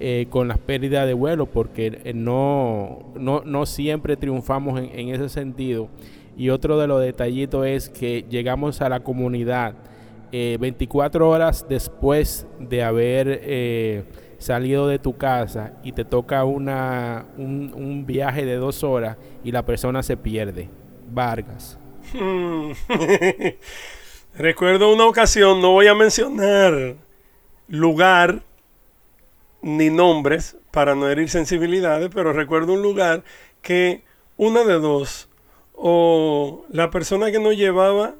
eh, 0.00 0.26
con 0.30 0.48
las 0.48 0.58
pérdidas 0.58 1.06
de 1.06 1.14
vuelo 1.14 1.46
porque 1.46 2.00
eh, 2.04 2.12
no, 2.14 3.12
no, 3.14 3.66
siempre 3.66 4.16
triunfamos 4.16 4.80
en, 4.80 5.08
ese 5.10 5.28
sentido. 5.28 5.88
Y 6.36 6.50
otro 6.50 6.78
de 6.78 6.86
los 6.86 7.00
detallitos 7.00 7.66
es 7.66 7.88
que 7.88 8.24
llegamos 8.28 8.80
a 8.80 8.88
la 8.88 9.00
comunidad 9.00 9.74
24 10.32 11.28
horas 11.28 11.66
después 11.68 12.46
de 12.60 12.84
haber 12.84 14.06
salido 14.38 14.86
de 14.86 15.00
tu 15.00 15.16
casa 15.16 15.74
y 15.82 15.90
te 15.92 16.04
toca 16.04 16.44
una, 16.44 17.26
un, 17.36 17.72
un 17.74 18.06
viaje 18.06 18.46
de 18.46 18.54
dos 18.54 18.84
horas 18.84 19.16
y 19.44 19.52
la 19.52 19.66
persona 19.66 20.02
se 20.02 20.16
pierde. 20.16 20.68
Vargas. 21.12 21.78
Recuerdo 24.34 24.92
una 24.94 25.06
ocasión, 25.06 25.60
no 25.60 25.72
voy 25.72 25.88
a 25.88 25.94
mencionar 25.94 26.96
lugar 27.70 28.42
ni 29.62 29.90
nombres 29.90 30.56
para 30.70 30.94
no 30.94 31.08
herir 31.08 31.28
sensibilidades, 31.28 32.10
pero 32.14 32.32
recuerdo 32.32 32.72
un 32.72 32.82
lugar 32.82 33.24
que 33.62 34.02
una 34.36 34.64
de 34.64 34.74
dos, 34.74 35.28
o 35.74 36.64
la 36.70 36.90
persona 36.90 37.30
que 37.30 37.38
nos 37.38 37.56
llevaba 37.56 38.14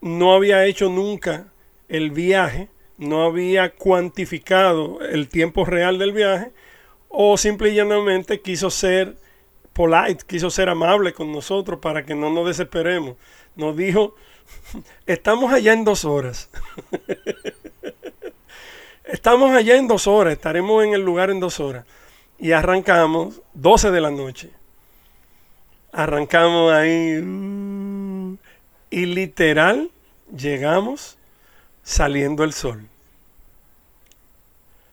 no 0.00 0.34
había 0.34 0.66
hecho 0.66 0.88
nunca 0.88 1.46
el 1.88 2.10
viaje, 2.10 2.68
no 2.98 3.24
había 3.24 3.74
cuantificado 3.74 5.00
el 5.00 5.28
tiempo 5.28 5.64
real 5.64 5.98
del 5.98 6.12
viaje, 6.12 6.52
o 7.08 7.36
simple 7.36 7.70
y 7.70 7.74
llanamente 7.74 8.40
quiso 8.40 8.70
ser 8.70 9.16
polite, 9.72 10.24
quiso 10.26 10.50
ser 10.50 10.68
amable 10.68 11.12
con 11.12 11.32
nosotros 11.32 11.80
para 11.80 12.04
que 12.04 12.14
no 12.14 12.30
nos 12.30 12.46
desesperemos. 12.46 13.16
Nos 13.56 13.76
dijo, 13.76 14.14
Estamos 15.06 15.52
allá 15.52 15.72
en 15.72 15.84
dos 15.84 16.04
horas. 16.04 16.50
Estamos 19.04 19.54
allá 19.54 19.76
en 19.76 19.86
dos 19.86 20.06
horas. 20.06 20.32
Estaremos 20.32 20.84
en 20.84 20.94
el 20.94 21.02
lugar 21.02 21.30
en 21.30 21.40
dos 21.40 21.60
horas. 21.60 21.84
Y 22.38 22.52
arrancamos 22.52 23.42
12 23.54 23.90
de 23.90 24.00
la 24.00 24.10
noche. 24.10 24.50
Arrancamos 25.92 26.72
ahí. 26.72 27.22
Y 28.90 29.06
literal 29.06 29.90
llegamos 30.34 31.18
saliendo 31.82 32.44
el 32.44 32.52
sol. 32.52 32.88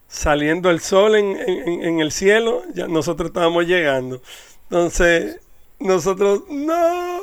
Saliendo 0.08 0.70
el 0.70 0.82
sol 0.82 1.15
en, 1.15 1.38
en 1.38 2.00
el 2.01 2.12
cielo, 2.12 2.63
nosotros 2.89 3.30
estábamos 3.30 3.65
llegando. 3.65 4.22
Entonces, 4.63 5.39
nosotros, 5.80 6.44
no. 6.50 7.20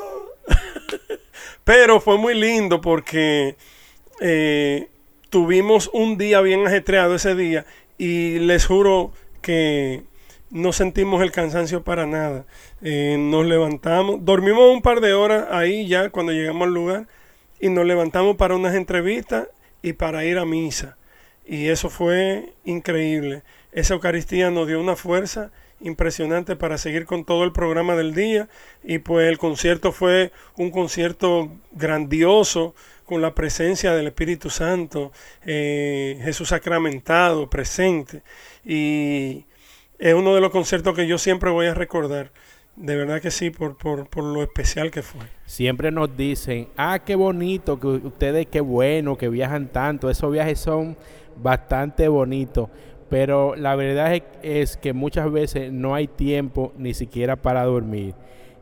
Pero 1.64 2.00
fue 2.00 2.16
muy 2.16 2.34
lindo 2.34 2.80
porque 2.80 3.56
eh, 4.20 4.88
tuvimos 5.30 5.90
un 5.92 6.18
día 6.18 6.40
bien 6.40 6.66
ajetreado 6.66 7.14
ese 7.14 7.34
día 7.34 7.66
y 7.98 8.38
les 8.38 8.66
juro 8.66 9.12
que 9.42 10.02
no 10.50 10.72
sentimos 10.72 11.22
el 11.22 11.32
cansancio 11.32 11.82
para 11.82 12.06
nada. 12.06 12.46
Eh, 12.82 13.16
nos 13.18 13.46
levantamos, 13.46 14.24
dormimos 14.24 14.72
un 14.72 14.82
par 14.82 15.00
de 15.00 15.14
horas 15.14 15.46
ahí 15.50 15.86
ya 15.86 16.10
cuando 16.10 16.32
llegamos 16.32 16.68
al 16.68 16.74
lugar 16.74 17.06
y 17.60 17.68
nos 17.68 17.84
levantamos 17.84 18.36
para 18.36 18.56
unas 18.56 18.74
entrevistas 18.74 19.48
y 19.82 19.94
para 19.94 20.24
ir 20.24 20.38
a 20.38 20.44
misa. 20.44 20.96
Y 21.46 21.68
eso 21.68 21.90
fue 21.90 22.52
increíble. 22.64 23.42
Esa 23.72 23.94
Eucaristía 23.94 24.50
nos 24.50 24.66
dio 24.66 24.80
una 24.80 24.96
fuerza 24.96 25.50
impresionante 25.80 26.56
para 26.56 26.78
seguir 26.78 27.06
con 27.06 27.24
todo 27.24 27.44
el 27.44 27.52
programa 27.52 27.94
del 27.94 28.14
día 28.14 28.48
y 28.82 28.98
pues 28.98 29.28
el 29.28 29.38
concierto 29.38 29.92
fue 29.92 30.32
un 30.56 30.70
concierto 30.70 31.50
grandioso 31.72 32.74
con 33.04 33.22
la 33.22 33.34
presencia 33.34 33.94
del 33.94 34.08
Espíritu 34.08 34.50
Santo, 34.50 35.12
eh, 35.46 36.18
Jesús 36.22 36.48
sacramentado, 36.48 37.48
presente 37.48 38.22
y 38.64 39.46
es 39.98 40.14
uno 40.14 40.34
de 40.34 40.40
los 40.40 40.50
conciertos 40.50 40.94
que 40.94 41.06
yo 41.06 41.18
siempre 41.18 41.50
voy 41.50 41.66
a 41.66 41.74
recordar. 41.74 42.30
De 42.76 42.94
verdad 42.94 43.20
que 43.20 43.32
sí, 43.32 43.50
por, 43.50 43.76
por, 43.76 44.08
por 44.08 44.22
lo 44.22 44.40
especial 44.40 44.92
que 44.92 45.02
fue. 45.02 45.22
Siempre 45.46 45.90
nos 45.90 46.16
dicen, 46.16 46.68
ah, 46.76 47.00
qué 47.04 47.16
bonito, 47.16 47.80
que 47.80 47.88
ustedes 47.88 48.46
qué 48.46 48.60
bueno, 48.60 49.18
que 49.18 49.28
viajan 49.28 49.66
tanto. 49.66 50.08
Esos 50.08 50.30
viajes 50.30 50.60
son 50.60 50.96
bastante 51.42 52.06
bonitos 52.06 52.68
pero 53.08 53.56
la 53.56 53.74
verdad 53.74 54.22
es, 54.42 54.76
que 54.76 54.92
muchas 54.92 55.30
veces 55.30 55.72
no 55.72 55.94
hay 55.94 56.06
tiempo 56.06 56.72
ni 56.76 56.94
siquiera 56.94 57.36
para 57.36 57.64
dormir. 57.64 58.14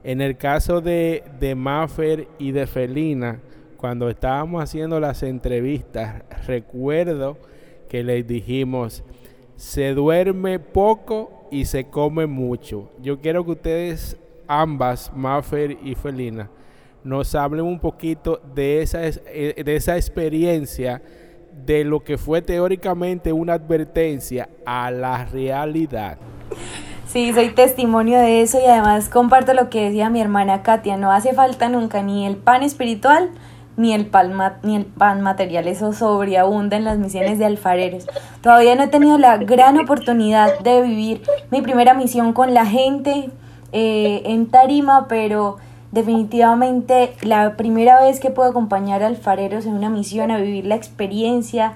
En 0.04 0.20
el 0.20 0.36
caso 0.36 0.80
de, 0.80 1.24
de 1.40 1.54
Maffer 1.54 2.28
y 2.38 2.52
de 2.52 2.66
Felina, 2.66 3.40
cuando 3.76 4.08
estábamos 4.08 4.62
haciendo 4.62 5.00
las 5.00 5.22
entrevistas, 5.22 6.22
recuerdo 6.46 7.38
que 7.88 8.04
les 8.04 8.26
dijimos, 8.26 9.02
se 9.56 9.94
duerme 9.94 10.58
poco 10.58 11.48
y 11.50 11.64
se 11.64 11.86
come 11.86 12.26
mucho. 12.26 12.90
Yo 13.02 13.20
quiero 13.20 13.44
que 13.44 13.52
ustedes, 13.52 14.16
ambas, 14.46 15.12
Maffer 15.14 15.76
y 15.82 15.94
Felina, 15.94 16.50
nos 17.02 17.34
hable 17.34 17.62
un 17.62 17.78
poquito 17.78 18.40
de 18.54 18.82
esa, 18.82 19.06
eh, 19.06 19.62
de 19.64 19.76
esa 19.76 19.96
experiencia 19.96 21.02
de 21.64 21.84
lo 21.84 22.00
que 22.00 22.18
fue 22.18 22.42
teóricamente 22.42 23.32
una 23.32 23.54
advertencia 23.54 24.48
a 24.64 24.90
la 24.90 25.24
realidad. 25.24 26.18
Sí, 27.06 27.32
soy 27.32 27.50
testimonio 27.50 28.18
de 28.18 28.42
eso 28.42 28.58
y 28.60 28.66
además 28.66 29.08
comparto 29.08 29.54
lo 29.54 29.70
que 29.70 29.86
decía 29.86 30.10
mi 30.10 30.20
hermana 30.20 30.62
Katia, 30.62 30.96
no 30.96 31.12
hace 31.12 31.32
falta 31.32 31.68
nunca 31.68 32.02
ni 32.02 32.26
el 32.26 32.36
pan 32.36 32.62
espiritual 32.62 33.30
ni 33.76 33.92
el 33.92 34.06
pan, 34.06 34.32
ni 34.62 34.76
el 34.76 34.86
pan 34.86 35.20
material, 35.20 35.68
eso 35.68 35.92
sobreabunda 35.92 36.76
en 36.76 36.84
las 36.84 36.98
misiones 36.98 37.38
de 37.38 37.44
alfareros. 37.44 38.06
Todavía 38.40 38.74
no 38.74 38.84
he 38.84 38.88
tenido 38.88 39.18
la 39.18 39.36
gran 39.36 39.78
oportunidad 39.78 40.58
de 40.60 40.82
vivir 40.82 41.22
mi 41.50 41.60
primera 41.60 41.94
misión 41.94 42.32
con 42.32 42.54
la 42.54 42.64
gente 42.66 43.30
eh, 43.72 44.22
en 44.24 44.46
Tarima, 44.46 45.06
pero 45.08 45.58
definitivamente 45.96 47.14
la 47.22 47.56
primera 47.56 48.02
vez 48.02 48.20
que 48.20 48.30
puedo 48.30 48.50
acompañar 48.50 49.02
a 49.02 49.06
alfareros 49.06 49.64
en 49.64 49.72
una 49.72 49.88
misión 49.88 50.30
a 50.30 50.36
vivir 50.36 50.66
la 50.66 50.74
experiencia, 50.74 51.72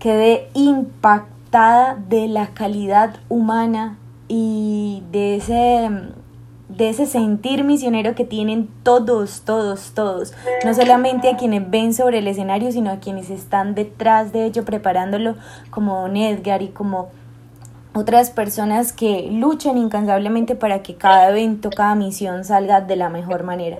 quedé 0.00 0.48
impactada 0.54 1.94
de 2.08 2.26
la 2.26 2.48
calidad 2.48 3.16
humana 3.28 3.98
y 4.28 5.02
de 5.12 5.36
ese 5.36 5.90
de 6.70 6.88
ese 6.88 7.04
sentir 7.04 7.62
misionero 7.62 8.14
que 8.14 8.24
tienen 8.24 8.68
todos, 8.82 9.42
todos, 9.42 9.92
todos, 9.94 10.32
no 10.64 10.72
solamente 10.72 11.28
a 11.28 11.36
quienes 11.36 11.70
ven 11.70 11.92
sobre 11.92 12.18
el 12.18 12.26
escenario, 12.26 12.72
sino 12.72 12.90
a 12.90 12.96
quienes 12.96 13.28
están 13.28 13.74
detrás 13.74 14.32
de 14.32 14.46
ello 14.46 14.64
preparándolo, 14.64 15.36
como 15.70 16.00
Don 16.00 16.16
Edgar 16.16 16.62
y 16.62 16.68
como 16.68 17.10
otras 17.94 18.30
personas 18.30 18.92
que 18.92 19.28
luchan 19.30 19.78
incansablemente 19.78 20.56
para 20.56 20.82
que 20.82 20.96
cada 20.96 21.30
evento, 21.30 21.70
cada 21.70 21.94
misión 21.94 22.44
salga 22.44 22.80
de 22.80 22.96
la 22.96 23.08
mejor 23.08 23.44
manera. 23.44 23.78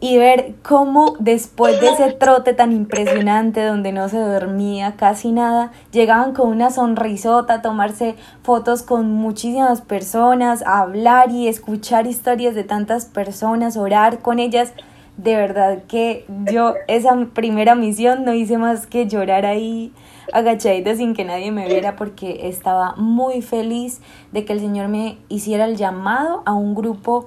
Y 0.00 0.16
ver 0.16 0.54
cómo 0.62 1.16
después 1.18 1.80
de 1.80 1.88
ese 1.88 2.12
trote 2.12 2.54
tan 2.54 2.70
impresionante 2.70 3.64
donde 3.64 3.90
no 3.90 4.08
se 4.08 4.18
dormía 4.18 4.94
casi 4.96 5.32
nada, 5.32 5.72
llegaban 5.90 6.34
con 6.34 6.50
una 6.50 6.70
sonrisota 6.70 7.54
a 7.54 7.62
tomarse 7.62 8.14
fotos 8.44 8.82
con 8.82 9.10
muchísimas 9.12 9.80
personas, 9.80 10.62
a 10.62 10.78
hablar 10.78 11.32
y 11.32 11.48
escuchar 11.48 12.06
historias 12.06 12.54
de 12.54 12.62
tantas 12.62 13.06
personas, 13.06 13.76
orar 13.76 14.20
con 14.20 14.38
ellas. 14.38 14.72
De 15.16 15.34
verdad 15.34 15.82
que 15.88 16.24
yo 16.48 16.74
esa 16.86 17.16
primera 17.34 17.74
misión 17.74 18.24
no 18.24 18.34
hice 18.34 18.56
más 18.56 18.86
que 18.86 19.08
llorar 19.08 19.46
ahí 19.46 19.92
agachadita 20.32 20.94
sin 20.96 21.14
que 21.14 21.24
nadie 21.24 21.50
me 21.50 21.66
viera 21.66 21.96
porque 21.96 22.48
estaba 22.48 22.94
muy 22.96 23.42
feliz 23.42 24.00
de 24.32 24.44
que 24.44 24.52
el 24.52 24.60
Señor 24.60 24.88
me 24.88 25.18
hiciera 25.28 25.64
el 25.64 25.76
llamado 25.76 26.42
a 26.46 26.52
un 26.52 26.74
grupo 26.74 27.26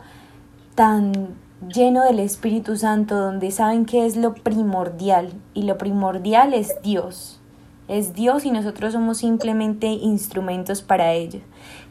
tan 0.75 1.35
lleno 1.67 2.03
del 2.03 2.19
Espíritu 2.19 2.75
Santo 2.75 3.15
donde 3.15 3.51
saben 3.51 3.85
que 3.85 4.05
es 4.05 4.15
lo 4.15 4.33
primordial 4.33 5.33
y 5.53 5.63
lo 5.63 5.77
primordial 5.77 6.53
es 6.53 6.75
Dios. 6.81 7.37
Es 7.87 8.13
Dios 8.13 8.45
y 8.45 8.51
nosotros 8.51 8.93
somos 8.93 9.17
simplemente 9.17 9.87
instrumentos 9.87 10.81
para 10.81 11.11
ello. 11.11 11.41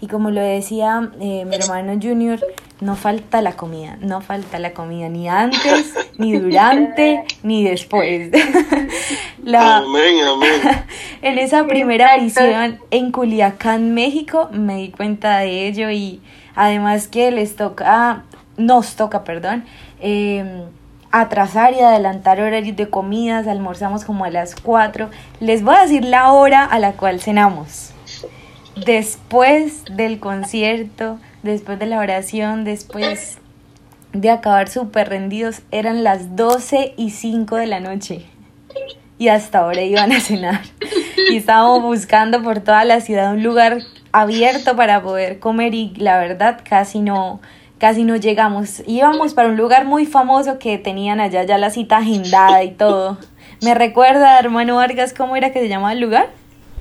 Y 0.00 0.06
como 0.06 0.30
lo 0.30 0.40
decía 0.40 1.10
eh, 1.20 1.44
mi 1.44 1.56
hermano 1.56 1.92
Junior, 2.00 2.40
no 2.80 2.96
falta 2.96 3.42
la 3.42 3.52
comida, 3.52 3.98
no 4.00 4.22
falta 4.22 4.58
la 4.58 4.72
comida 4.72 5.10
ni 5.10 5.28
antes, 5.28 5.94
ni 6.16 6.38
durante, 6.38 7.24
ni 7.42 7.64
después. 7.64 8.30
amén, 9.54 10.24
amén. 10.26 10.84
En 11.22 11.38
esa 11.38 11.66
primera 11.66 12.16
visión 12.16 12.78
en 12.90 13.12
Culiacán, 13.12 13.92
México, 13.92 14.48
me 14.52 14.76
di 14.76 14.90
cuenta 14.90 15.38
de 15.38 15.66
ello 15.66 15.90
y 15.90 16.20
además 16.54 17.08
que 17.08 17.30
les 17.30 17.56
toca, 17.56 18.24
nos 18.56 18.96
toca, 18.96 19.24
perdón, 19.24 19.64
em, 20.00 20.64
atrasar 21.10 21.74
y 21.74 21.80
adelantar 21.80 22.40
horarios 22.40 22.76
de 22.76 22.88
comidas, 22.88 23.46
almorzamos 23.46 24.04
como 24.04 24.24
a 24.24 24.30
las 24.30 24.54
4. 24.54 25.10
Les 25.40 25.62
voy 25.62 25.74
a 25.76 25.82
decir 25.82 26.04
la 26.04 26.32
hora 26.32 26.64
a 26.64 26.78
la 26.78 26.92
cual 26.92 27.20
cenamos. 27.20 27.92
Después 28.86 29.84
del 29.90 30.20
concierto, 30.20 31.18
después 31.42 31.78
de 31.78 31.86
la 31.86 31.98
oración, 31.98 32.64
después 32.64 33.38
de 34.12 34.30
acabar 34.30 34.68
súper 34.68 35.08
rendidos, 35.08 35.62
eran 35.70 36.04
las 36.04 36.36
12 36.36 36.94
y 36.96 37.10
5 37.10 37.56
de 37.56 37.66
la 37.66 37.80
noche. 37.80 38.24
Y 39.18 39.28
hasta 39.28 39.58
ahora 39.58 39.82
iban 39.82 40.12
a 40.12 40.20
cenar. 40.20 40.62
Y 41.28 41.36
estábamos 41.36 41.82
buscando 41.82 42.42
por 42.42 42.60
toda 42.60 42.84
la 42.84 43.00
ciudad 43.00 43.32
un 43.32 43.42
lugar 43.42 43.78
abierto 44.12 44.76
para 44.76 45.02
poder 45.02 45.38
comer 45.38 45.74
y 45.74 45.94
la 45.96 46.18
verdad 46.18 46.60
casi 46.68 47.00
no, 47.00 47.40
casi 47.78 48.04
no 48.04 48.16
llegamos. 48.16 48.82
Íbamos 48.86 49.34
para 49.34 49.48
un 49.48 49.56
lugar 49.56 49.84
muy 49.84 50.06
famoso 50.06 50.58
que 50.58 50.78
tenían 50.78 51.20
allá 51.20 51.44
ya 51.44 51.58
la 51.58 51.70
cita 51.70 51.98
agendada 51.98 52.62
y 52.64 52.70
todo. 52.72 53.18
¿Me 53.62 53.74
recuerda, 53.74 54.38
hermano 54.38 54.76
Vargas, 54.76 55.12
cómo 55.12 55.36
era 55.36 55.52
que 55.52 55.60
se 55.60 55.68
llamaba 55.68 55.92
el 55.92 56.00
lugar? 56.00 56.28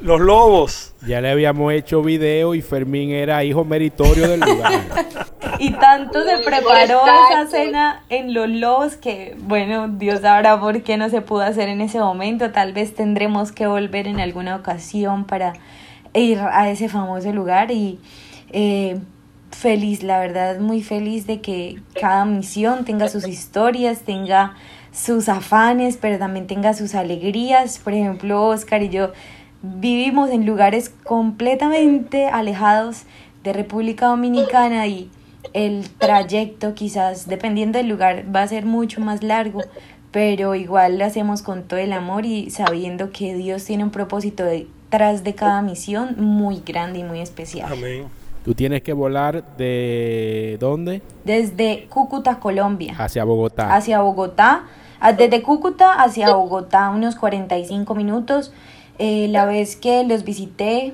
Los 0.01 0.21
Lobos. 0.21 0.93
Ya 1.05 1.21
le 1.21 1.29
habíamos 1.29 1.73
hecho 1.73 2.01
video 2.01 2.55
y 2.55 2.61
Fermín 2.61 3.11
era 3.11 3.43
hijo 3.43 3.65
meritorio 3.65 4.27
del 4.27 4.39
lugar. 4.39 4.81
y 5.59 5.71
tanto 5.71 6.23
se 6.23 6.37
preparó 6.39 7.01
esa 7.03 7.47
cena 7.47 8.03
en 8.09 8.33
Los 8.33 8.49
Lobos 8.49 8.95
que, 8.95 9.35
bueno, 9.39 9.87
Dios 9.87 10.21
sabrá 10.21 10.59
por 10.59 10.83
qué 10.83 10.97
no 10.97 11.09
se 11.09 11.21
pudo 11.21 11.41
hacer 11.41 11.69
en 11.69 11.81
ese 11.81 11.99
momento. 11.99 12.51
Tal 12.51 12.73
vez 12.73 12.95
tendremos 12.95 13.51
que 13.51 13.67
volver 13.67 14.07
en 14.07 14.19
alguna 14.19 14.55
ocasión 14.55 15.25
para 15.25 15.53
ir 16.13 16.39
a 16.39 16.69
ese 16.69 16.89
famoso 16.89 17.31
lugar 17.33 17.71
y 17.71 17.99
eh, 18.51 18.99
feliz, 19.51 20.03
la 20.03 20.19
verdad, 20.19 20.59
muy 20.59 20.81
feliz 20.81 21.27
de 21.27 21.41
que 21.41 21.81
cada 21.99 22.25
misión 22.25 22.85
tenga 22.85 23.09
sus 23.09 23.27
historias, 23.27 24.01
tenga 24.01 24.55
sus 24.91 25.29
afanes, 25.29 25.97
pero 25.97 26.17
también 26.17 26.47
tenga 26.47 26.73
sus 26.73 26.95
alegrías. 26.95 27.79
Por 27.79 27.93
ejemplo, 27.93 28.47
Oscar 28.47 28.81
y 28.83 28.89
yo 28.89 29.11
vivimos 29.61 30.29
en 30.29 30.45
lugares 30.45 30.89
completamente 31.03 32.27
alejados 32.27 33.03
de 33.43 33.53
República 33.53 34.07
Dominicana 34.07 34.87
y 34.87 35.09
el 35.53 35.89
trayecto 35.89 36.73
quizás 36.73 37.27
dependiendo 37.27 37.77
del 37.77 37.87
lugar 37.87 38.25
va 38.33 38.43
a 38.43 38.47
ser 38.47 38.65
mucho 38.65 39.01
más 39.01 39.23
largo, 39.23 39.61
pero 40.11 40.55
igual 40.55 40.97
lo 40.97 41.05
hacemos 41.05 41.41
con 41.41 41.63
todo 41.63 41.79
el 41.79 41.93
amor 41.93 42.25
y 42.25 42.49
sabiendo 42.49 43.11
que 43.11 43.33
Dios 43.35 43.63
tiene 43.65 43.83
un 43.83 43.91
propósito 43.91 44.43
detrás 44.43 45.23
de 45.23 45.35
cada 45.35 45.61
misión 45.61 46.15
muy 46.17 46.61
grande 46.65 46.99
y 46.99 47.03
muy 47.03 47.19
especial. 47.19 47.71
Amén. 47.71 48.05
Tú 48.43 48.53
tienes 48.53 48.81
que 48.81 48.93
volar 48.93 49.43
de 49.57 50.57
dónde? 50.59 51.01
Desde 51.25 51.87
Cúcuta, 51.89 52.39
Colombia. 52.39 52.95
Hacia 52.97 53.23
Bogotá. 53.25 53.75
Hacia 53.75 54.01
Bogotá. 54.01 54.63
Ah, 55.01 55.13
desde 55.13 55.41
Cúcuta 55.41 55.93
hacia 55.93 56.33
Bogotá, 56.33 56.89
unos 56.89 57.15
45 57.15 57.95
minutos. 57.95 58.51
Eh, 58.99 59.27
la 59.29 59.45
vez 59.45 59.75
que 59.77 60.03
los 60.03 60.23
visité, 60.23 60.93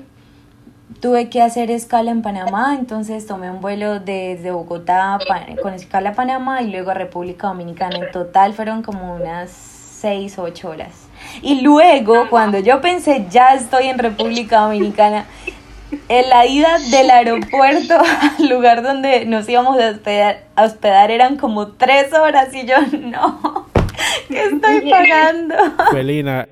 tuve 1.00 1.28
que 1.28 1.42
hacer 1.42 1.70
escala 1.70 2.10
en 2.10 2.22
Panamá, 2.22 2.76
entonces 2.78 3.26
tomé 3.26 3.50
un 3.50 3.60
vuelo 3.60 4.00
desde 4.00 4.50
Bogotá 4.50 5.18
con 5.62 5.74
escala 5.74 6.10
a 6.10 6.12
Panamá 6.14 6.62
y 6.62 6.70
luego 6.70 6.90
a 6.90 6.94
República 6.94 7.48
Dominicana. 7.48 7.98
En 7.98 8.10
total 8.12 8.54
fueron 8.54 8.82
como 8.82 9.14
unas 9.14 9.50
6 9.50 10.38
o 10.38 10.42
8 10.44 10.68
horas. 10.68 11.08
Y 11.42 11.62
luego, 11.62 12.28
cuando 12.30 12.58
yo 12.58 12.80
pensé, 12.80 13.26
ya 13.30 13.54
estoy 13.54 13.86
en 13.86 13.98
República 13.98 14.60
Dominicana, 14.60 15.26
en 16.08 16.28
la 16.28 16.46
ida 16.46 16.78
del 16.90 17.10
aeropuerto 17.10 17.94
al 18.38 18.48
lugar 18.48 18.82
donde 18.82 19.24
nos 19.26 19.48
íbamos 19.48 19.78
a 19.80 19.90
hospedar, 19.90 20.44
a 20.54 20.64
hospedar 20.64 21.10
eran 21.10 21.36
como 21.36 21.68
3 21.68 22.12
horas 22.14 22.54
y 22.54 22.66
yo, 22.66 22.76
no, 23.00 23.66
¿qué 24.28 24.44
estoy 24.44 24.90
pagando? 24.90 25.56
Felina, 25.90 26.46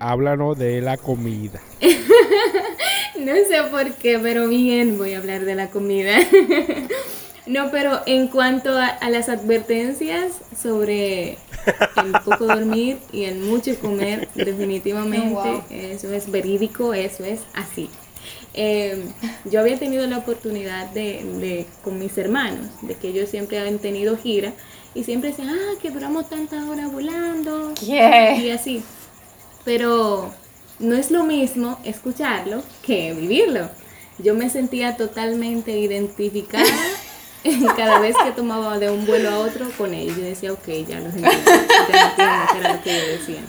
háblanos 0.00 0.58
de 0.58 0.80
la 0.80 0.96
comida. 0.96 1.60
no 3.20 3.32
sé 3.34 3.62
por 3.70 3.92
qué, 3.94 4.18
pero 4.18 4.48
bien 4.48 4.98
voy 4.98 5.14
a 5.14 5.18
hablar 5.18 5.44
de 5.44 5.54
la 5.54 5.70
comida. 5.70 6.16
no, 7.46 7.70
pero 7.70 8.00
en 8.06 8.28
cuanto 8.28 8.76
a, 8.76 8.98
las 9.10 9.28
advertencias 9.28 10.32
sobre 10.60 11.32
el 11.32 12.12
poco 12.24 12.46
dormir 12.46 12.98
y 13.12 13.24
el 13.24 13.38
mucho 13.38 13.78
comer, 13.78 14.28
definitivamente 14.34 15.62
eso 15.70 16.12
es 16.12 16.30
verídico, 16.30 16.94
eso 16.94 17.24
es 17.24 17.40
así. 17.54 17.88
Em, 18.52 19.02
yo 19.44 19.60
había 19.60 19.78
tenido 19.78 20.04
la 20.08 20.18
oportunidad 20.18 20.90
de, 20.90 21.66
con 21.84 21.98
mis 21.98 22.18
hermanos, 22.18 22.66
de 22.82 22.94
que 22.94 23.08
ellos 23.08 23.28
siempre 23.28 23.60
han 23.60 23.78
tenido 23.78 24.16
gira 24.16 24.52
y 24.92 25.04
siempre 25.04 25.30
decían, 25.30 25.50
ah, 25.50 25.78
que 25.80 25.90
duramos 25.90 26.28
tantas 26.28 26.66
horas 26.66 26.90
volando 26.90 27.72
y 27.80 28.50
así 28.50 28.82
pero 29.64 30.32
no 30.78 30.96
es 30.96 31.10
lo 31.10 31.24
mismo 31.24 31.78
escucharlo 31.84 32.62
que 32.82 33.12
vivirlo. 33.14 33.68
Yo 34.18 34.34
me 34.34 34.50
sentía 34.50 34.96
totalmente 34.96 35.78
identificada 35.78 36.64
cada 37.76 38.00
vez 38.00 38.16
que 38.22 38.32
tomaba 38.32 38.78
de 38.78 38.90
un 38.90 39.06
vuelo 39.06 39.30
a 39.30 39.38
otro 39.38 39.70
con 39.76 39.94
ellos. 39.94 40.16
Yo 40.16 40.24
decía, 40.24 40.52
ok, 40.52 40.68
ya 40.86 41.00
los 41.00 41.14
entiendo, 41.14 41.50
ya 41.92 42.10
entiendo 42.10 42.58
era 42.58 42.74
lo 42.74 42.82
que 42.82 42.96
ellos 42.96 43.20
decían. 43.20 43.44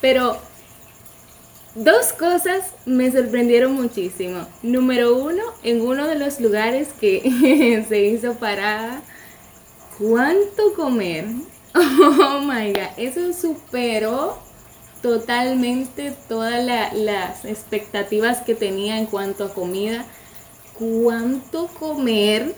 Pero 0.00 0.38
dos 1.74 2.12
cosas 2.12 2.64
me 2.86 3.10
sorprendieron 3.12 3.72
muchísimo. 3.72 4.46
Número 4.62 5.16
uno, 5.16 5.42
en 5.62 5.80
uno 5.82 6.06
de 6.06 6.16
los 6.16 6.40
lugares 6.40 6.88
que 7.00 7.84
se 7.88 8.00
hizo 8.00 8.34
parada, 8.34 9.02
¿cuánto 9.98 10.74
comer? 10.74 11.26
Oh 11.72 12.40
my 12.40 12.72
god, 12.72 12.88
eso 12.96 13.32
superó 13.32 14.36
totalmente 15.02 16.14
todas 16.28 16.64
las 16.94 17.44
expectativas 17.44 18.42
que 18.42 18.54
tenía 18.54 18.98
en 18.98 19.06
cuanto 19.06 19.44
a 19.44 19.54
comida. 19.54 20.04
¿Cuánto 20.78 21.66
comer? 21.68 22.54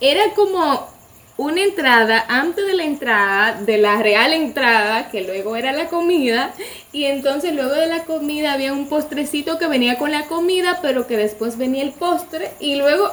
Era 0.00 0.34
como 0.34 0.88
una 1.36 1.62
entrada 1.62 2.24
antes 2.28 2.66
de 2.66 2.74
la 2.74 2.84
entrada, 2.84 3.60
de 3.62 3.78
la 3.78 4.00
real 4.02 4.32
entrada, 4.32 5.10
que 5.10 5.22
luego 5.22 5.56
era 5.56 5.72
la 5.72 5.88
comida, 5.88 6.54
y 6.92 7.04
entonces 7.04 7.54
luego 7.54 7.72
de 7.72 7.88
la 7.88 8.04
comida 8.04 8.52
había 8.52 8.72
un 8.72 8.88
postrecito 8.88 9.58
que 9.58 9.66
venía 9.66 9.98
con 9.98 10.12
la 10.12 10.26
comida, 10.26 10.78
pero 10.80 11.06
que 11.06 11.16
después 11.16 11.58
venía 11.58 11.82
el 11.82 11.92
postre, 11.92 12.52
y 12.60 12.76
luego 12.76 13.10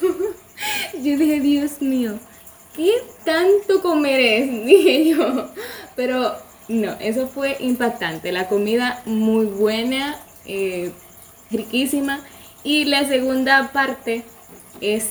yo 0.94 1.16
dije, 1.16 1.40
Dios 1.40 1.80
mío, 1.80 2.18
¿qué 2.74 2.90
tanto 3.24 3.80
comer 3.82 4.20
es? 4.20 4.50
Dije 4.66 5.10
yo, 5.10 5.48
pero 5.94 6.34
no, 6.70 6.92
eso 7.00 7.26
fue 7.26 7.56
impactante, 7.58 8.30
la 8.30 8.46
comida 8.46 9.02
muy 9.04 9.46
buena, 9.46 10.16
eh, 10.46 10.92
riquísima, 11.50 12.20
y 12.62 12.84
la 12.84 13.08
segunda 13.08 13.72
parte 13.72 14.22
es 14.80 15.08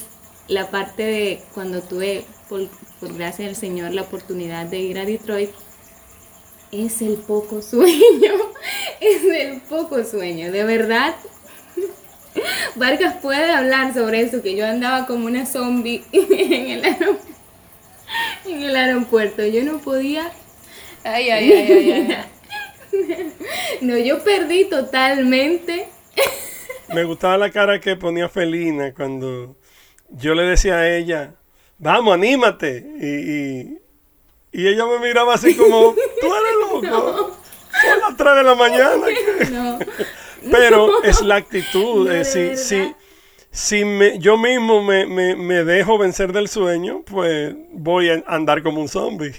la 0.48 0.72
parte 0.72 1.04
de 1.04 1.44
cuando 1.54 1.82
tuve 1.82 2.24
por, 2.48 2.62
gracias 3.02 3.50
al 3.50 3.56
Señor, 3.58 3.94
la 3.94 4.04
oportunidad 4.04 4.68
de 4.68 4.80
ir 4.80 5.00
a 5.00 5.06
Detroit, 5.06 5.50
es 6.72 7.02
el 7.02 7.16
poco 7.16 7.62
sueño, 7.62 8.34
es 9.02 9.24
el 9.26 9.60
poco 9.60 10.06
sueño, 10.06 10.54
de 10.54 10.64
verdad. 10.64 11.14
Vargas 12.76 13.18
puede 13.22 13.52
hablar 13.52 13.94
sobre 13.94 14.22
eso, 14.22 14.42
que 14.42 14.56
yo 14.56 14.66
andaba 14.66 15.06
como 15.08 15.26
una 15.26 15.46
zombie 15.46 16.06
en 16.14 16.86
el 18.46 18.76
aeropuerto, 18.78 19.46
yo 19.46 19.62
no 19.66 19.80
podía... 19.80 20.32
Ay, 21.04 21.30
ay, 21.30 21.54
ay, 21.54 21.72
ay, 21.72 21.92
ay. 21.92 22.26
No, 23.82 23.98
yo 23.98 24.24
perdí 24.24 24.66
totalmente. 24.66 25.88
Me 26.94 27.04
gustaba 27.04 27.38
la 27.38 27.52
cara 27.52 27.80
que 27.80 27.96
ponía 27.96 28.30
Felina 28.30 28.94
cuando 28.94 29.56
yo 30.10 30.34
le 30.34 30.44
decía 30.44 30.78
a 30.78 30.90
ella, 30.90 31.36
vamos, 31.78 32.16
anímate. 32.16 32.86
Y, 33.00 33.78
y, 34.52 34.68
ella 34.68 34.86
me 34.86 35.00
miraba 35.00 35.36
así 35.36 35.56
como, 35.56 35.94
tú 36.20 36.28
eres 36.28 36.90
loco. 36.90 37.38
Son 37.82 38.00
las 38.00 38.18
3 38.18 38.36
de 38.36 38.44
la 38.44 38.56
mañana. 38.56 39.06
No, 40.42 40.52
Pero 40.52 41.04
es 41.04 41.22
la 41.22 41.36
actitud. 41.36 42.10
si, 42.24 42.56
si, 42.56 42.96
si 43.52 43.84
me, 43.84 44.20
yo 44.20 44.38
mismo 44.38 44.82
me, 44.82 45.06
me, 45.06 45.36
me, 45.36 45.66
dejo 45.66 45.98
vencer 45.98 46.32
del 46.32 46.48
sueño, 46.48 47.04
pues 47.06 47.54
voy 47.74 48.10
a 48.10 48.24
andar 48.26 48.64
como 48.64 48.80
un 48.80 48.88
zombie. 48.88 49.34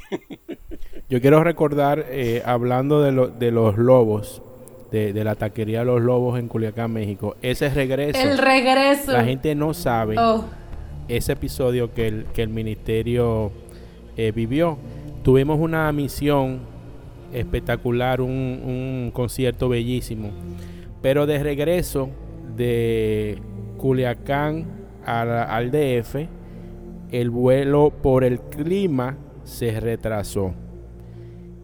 Yo 1.11 1.21
quiero 1.21 1.45
recordar, 1.45 2.07
eh, 2.09 2.43
hablando 2.47 3.03
de, 3.03 3.13
lo, 3.13 3.29
de 3.29 3.51
los 3.51 3.77
lobos, 3.77 4.43
de, 4.91 5.13
de, 5.13 5.25
la 5.25 5.35
taquería 5.35 5.81
de 5.81 5.85
los 5.85 6.01
lobos 6.01 6.39
en 6.39 6.49
Culiacán, 6.49 6.93
México, 6.93 7.37
ese 7.43 7.69
regreso. 7.69 8.19
El 8.19 8.39
regreso. 8.39 9.13
La 9.13 9.25
gente 9.25 9.55
no 9.55 9.75
sabe. 9.75 10.17
Oh 10.19 10.45
ese 11.17 11.33
episodio 11.33 11.93
que 11.93 12.07
el, 12.07 12.27
que 12.33 12.43
el 12.43 12.49
ministerio 12.49 13.51
eh, 14.17 14.33
vivió. 14.33 14.79
Tuvimos 15.23 15.59
una 15.59 15.91
misión 15.93 16.61
espectacular, 17.33 18.21
un, 18.21 18.31
un 18.31 19.11
concierto 19.13 19.69
bellísimo, 19.69 20.31
pero 21.03 21.27
de 21.27 21.43
regreso 21.43 22.11
de 22.57 23.39
Culiacán 23.77 24.67
al, 25.05 25.71
DF, 25.71 26.27
el 27.11 27.31
vuelo 27.31 27.91
por 27.91 28.25
el 28.25 28.41
clima 28.41 29.17
se 29.45 29.81
retrasó. 29.81 30.55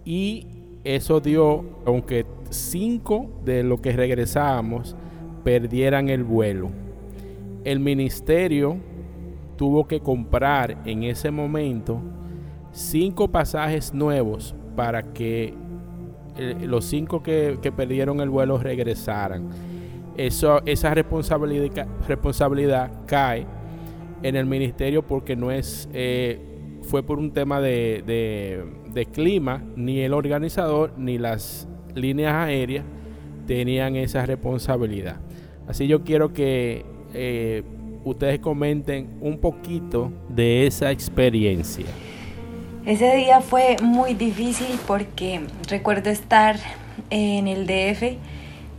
Y 0.06 0.46
eso 0.84 1.20
dio, 1.20 1.64
aunque 1.84 2.24
cinco 2.48 3.28
de 3.44 3.64
los 3.64 3.80
que 3.80 3.92
regresábamos 3.92 4.96
perdieran 5.44 6.08
el 6.08 6.22
vuelo. 6.24 6.70
El 7.64 7.80
ministerio 7.80 8.76
tuvo 9.56 9.88
que 9.88 10.00
comprar 10.00 10.78
en 10.86 11.02
ese 11.02 11.30
momento 11.30 12.00
cinco 12.70 13.28
pasajes 13.28 13.92
nuevos 13.92 14.54
para 14.76 15.12
que 15.12 15.54
eh, 16.36 16.56
los 16.62 16.84
cinco 16.84 17.22
que, 17.22 17.58
perdieron 17.76 18.20
el 18.20 18.30
vuelo 18.30 18.58
regresaran. 18.58 19.48
Eso, 20.16 20.62
esa 20.66 20.94
responsabilidad, 20.94 21.88
responsabilidad 22.06 22.92
cae 23.06 23.44
en 24.22 24.36
el 24.36 24.46
ministerio 24.46 25.04
porque 25.04 25.34
no 25.34 25.50
es 25.50 25.88
eh, 25.92 26.40
fue 26.86 27.02
por 27.02 27.18
un 27.18 27.32
tema 27.32 27.60
de, 27.60 28.64
clima, 29.04 29.62
ni 29.76 30.00
el 30.00 30.14
organizador 30.14 30.94
ni 30.96 31.18
las 31.18 31.68
líneas 31.94 32.34
aéreas 32.34 32.84
tenían 33.46 33.96
esa 33.96 34.24
responsabilidad. 34.24 35.16
Así 35.68 35.86
yo 35.86 36.02
quiero 36.04 36.32
que 36.32 36.84
eh, 37.12 37.62
ustedes 38.04 38.38
comenten 38.38 39.18
un 39.20 39.38
poquito 39.38 40.12
de 40.28 40.66
esa 40.66 40.90
experiencia. 40.90 41.86
Ese 42.84 43.16
día 43.16 43.40
fue 43.40 43.76
muy 43.82 44.14
difícil 44.14 44.78
porque 44.86 45.40
recuerdo 45.68 46.08
estar 46.08 46.56
en 47.10 47.48
el 47.48 47.66
DF. 47.66 48.16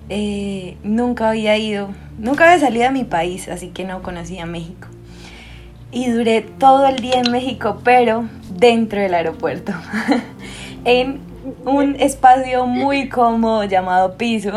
Eh, 0.09 0.77
nunca 0.81 1.29
había 1.29 1.57
ido, 1.57 1.89
nunca 2.17 2.45
había 2.45 2.65
salido 2.65 2.87
a 2.87 2.91
mi 2.91 3.03
país, 3.03 3.49
así 3.49 3.67
que 3.67 3.83
no 3.83 4.01
conocía 4.01 4.45
México. 4.45 4.87
Y 5.91 6.09
duré 6.11 6.41
todo 6.41 6.85
el 6.85 6.97
día 6.97 7.21
en 7.21 7.31
México, 7.31 7.79
pero 7.83 8.25
dentro 8.49 8.99
del 8.99 9.13
aeropuerto, 9.13 9.73
en 10.85 11.19
un 11.65 11.95
espacio 11.95 12.65
muy 12.65 13.09
cómodo 13.09 13.63
llamado 13.63 14.17
piso. 14.17 14.51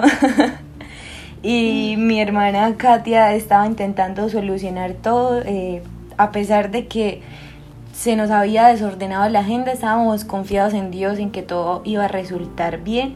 y 1.43 1.95
mi 1.99 2.21
hermana 2.21 2.75
Katia 2.77 3.35
estaba 3.35 3.67
intentando 3.67 4.29
solucionar 4.29 4.95
todo, 4.95 5.41
eh, 5.43 5.83
a 6.17 6.33
pesar 6.33 6.71
de 6.71 6.87
que 6.87 7.23
se 7.93 8.17
nos 8.17 8.31
había 8.31 8.67
desordenado 8.67 9.29
la 9.29 9.41
agenda, 9.41 9.73
estábamos 9.73 10.25
confiados 10.25 10.75
en 10.75 10.91
Dios, 10.91 11.19
en 11.19 11.31
que 11.31 11.43
todo 11.43 11.83
iba 11.85 12.07
a 12.07 12.09
resultar 12.09 12.79
bien 12.79 13.15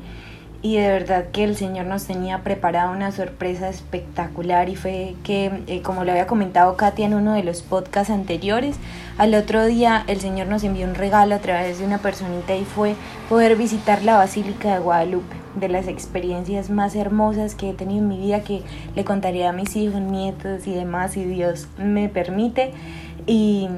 y 0.64 0.78
de 0.78 0.88
verdad 0.88 1.26
que 1.30 1.44
el 1.44 1.56
Señor 1.56 1.84
nos 1.84 2.06
tenía 2.06 2.42
preparado 2.42 2.90
una 2.90 3.12
sorpresa 3.12 3.68
espectacular 3.68 4.70
y 4.70 4.76
fue 4.76 5.14
que, 5.22 5.62
eh, 5.66 5.82
como 5.82 6.04
lo 6.04 6.12
había 6.12 6.26
comentado 6.26 6.74
Katia 6.78 7.04
en 7.04 7.12
uno 7.12 7.34
de 7.34 7.44
los 7.44 7.60
podcasts 7.60 8.10
anteriores, 8.10 8.76
al 9.18 9.34
otro 9.34 9.66
día 9.66 10.04
el 10.06 10.20
Señor 10.20 10.46
nos 10.46 10.64
envió 10.64 10.86
un 10.86 10.94
regalo 10.94 11.34
a 11.34 11.40
través 11.40 11.80
de 11.80 11.84
una 11.84 11.98
personita 11.98 12.56
y 12.56 12.64
fue 12.64 12.94
poder 13.28 13.56
visitar 13.56 14.02
la 14.04 14.16
Basílica 14.16 14.72
de 14.72 14.80
Guadalupe, 14.80 15.36
de 15.54 15.68
las 15.68 15.86
experiencias 15.86 16.70
más 16.70 16.96
hermosas 16.96 17.54
que 17.54 17.68
he 17.68 17.74
tenido 17.74 18.00
en 18.00 18.08
mi 18.08 18.16
vida, 18.16 18.40
que 18.40 18.62
le 18.96 19.04
contaría 19.04 19.50
a 19.50 19.52
mis 19.52 19.76
hijos, 19.76 20.00
nietos 20.00 20.66
y 20.66 20.72
demás, 20.72 21.12
si 21.12 21.24
Dios 21.24 21.68
me 21.76 22.08
permite. 22.08 22.72
Y 23.26 23.68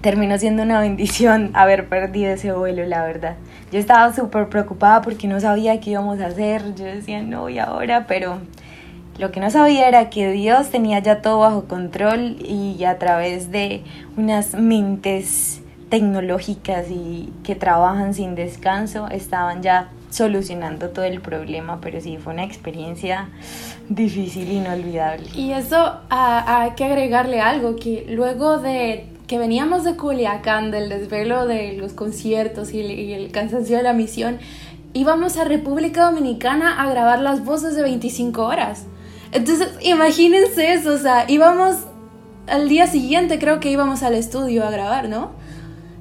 terminó 0.00 0.38
siendo 0.38 0.62
una 0.62 0.80
bendición 0.80 1.50
haber 1.54 1.88
perdido 1.88 2.32
ese 2.32 2.52
vuelo, 2.52 2.84
la 2.84 3.04
verdad. 3.04 3.36
Yo 3.72 3.78
estaba 3.78 4.12
súper 4.12 4.48
preocupada 4.48 5.02
porque 5.02 5.26
no 5.28 5.40
sabía 5.40 5.80
qué 5.80 5.90
íbamos 5.90 6.20
a 6.20 6.26
hacer. 6.26 6.74
Yo 6.74 6.84
decía, 6.84 7.22
no, 7.22 7.48
y 7.48 7.58
ahora, 7.58 8.06
pero 8.06 8.38
lo 9.18 9.30
que 9.30 9.40
no 9.40 9.50
sabía 9.50 9.88
era 9.88 10.10
que 10.10 10.30
Dios 10.32 10.70
tenía 10.70 10.98
ya 10.98 11.22
todo 11.22 11.40
bajo 11.40 11.64
control 11.64 12.36
y 12.40 12.82
a 12.84 12.98
través 12.98 13.50
de 13.50 13.82
unas 14.16 14.54
mentes 14.54 15.62
tecnológicas 15.88 16.90
y 16.90 17.32
que 17.44 17.54
trabajan 17.54 18.14
sin 18.14 18.34
descanso 18.34 19.08
estaban 19.08 19.62
ya 19.62 19.90
solucionando 20.10 20.90
todo 20.90 21.04
el 21.04 21.20
problema, 21.20 21.80
pero 21.80 22.00
sí 22.00 22.18
fue 22.18 22.32
una 22.32 22.44
experiencia 22.44 23.28
difícil, 23.88 24.50
inolvidable. 24.50 25.26
Y 25.34 25.52
eso 25.52 26.00
hay 26.08 26.70
que 26.72 26.84
agregarle 26.84 27.40
algo, 27.40 27.76
que 27.76 28.06
luego 28.08 28.58
de 28.58 29.06
que 29.26 29.38
veníamos 29.38 29.84
de 29.84 29.96
Culiacán, 29.96 30.70
del 30.70 30.88
desvelo 30.88 31.46
de 31.46 31.72
los 31.72 31.92
conciertos 31.92 32.72
y 32.72 33.12
el, 33.12 33.30
cansancio 33.30 33.76
de 33.76 33.82
la 33.82 33.92
misión, 33.92 34.38
íbamos 34.92 35.36
a 35.36 35.44
República 35.44 36.04
Dominicana 36.04 36.82
a 36.82 36.90
grabar 36.90 37.20
las 37.20 37.44
voces 37.44 37.74
de 37.74 37.82
25 37.82 38.42
horas. 38.42 38.84
Entonces, 39.32 39.68
imagínense 39.80 40.74
eso, 40.74 40.94
o 40.94 40.98
sea, 40.98 41.24
íbamos 41.28 41.76
al 42.46 42.68
día 42.68 42.86
siguiente, 42.86 43.38
creo 43.38 43.60
que 43.60 43.70
íbamos 43.70 44.02
al 44.02 44.14
estudio 44.14 44.64
a 44.64 44.70
grabar, 44.70 45.08
¿no? 45.08 45.32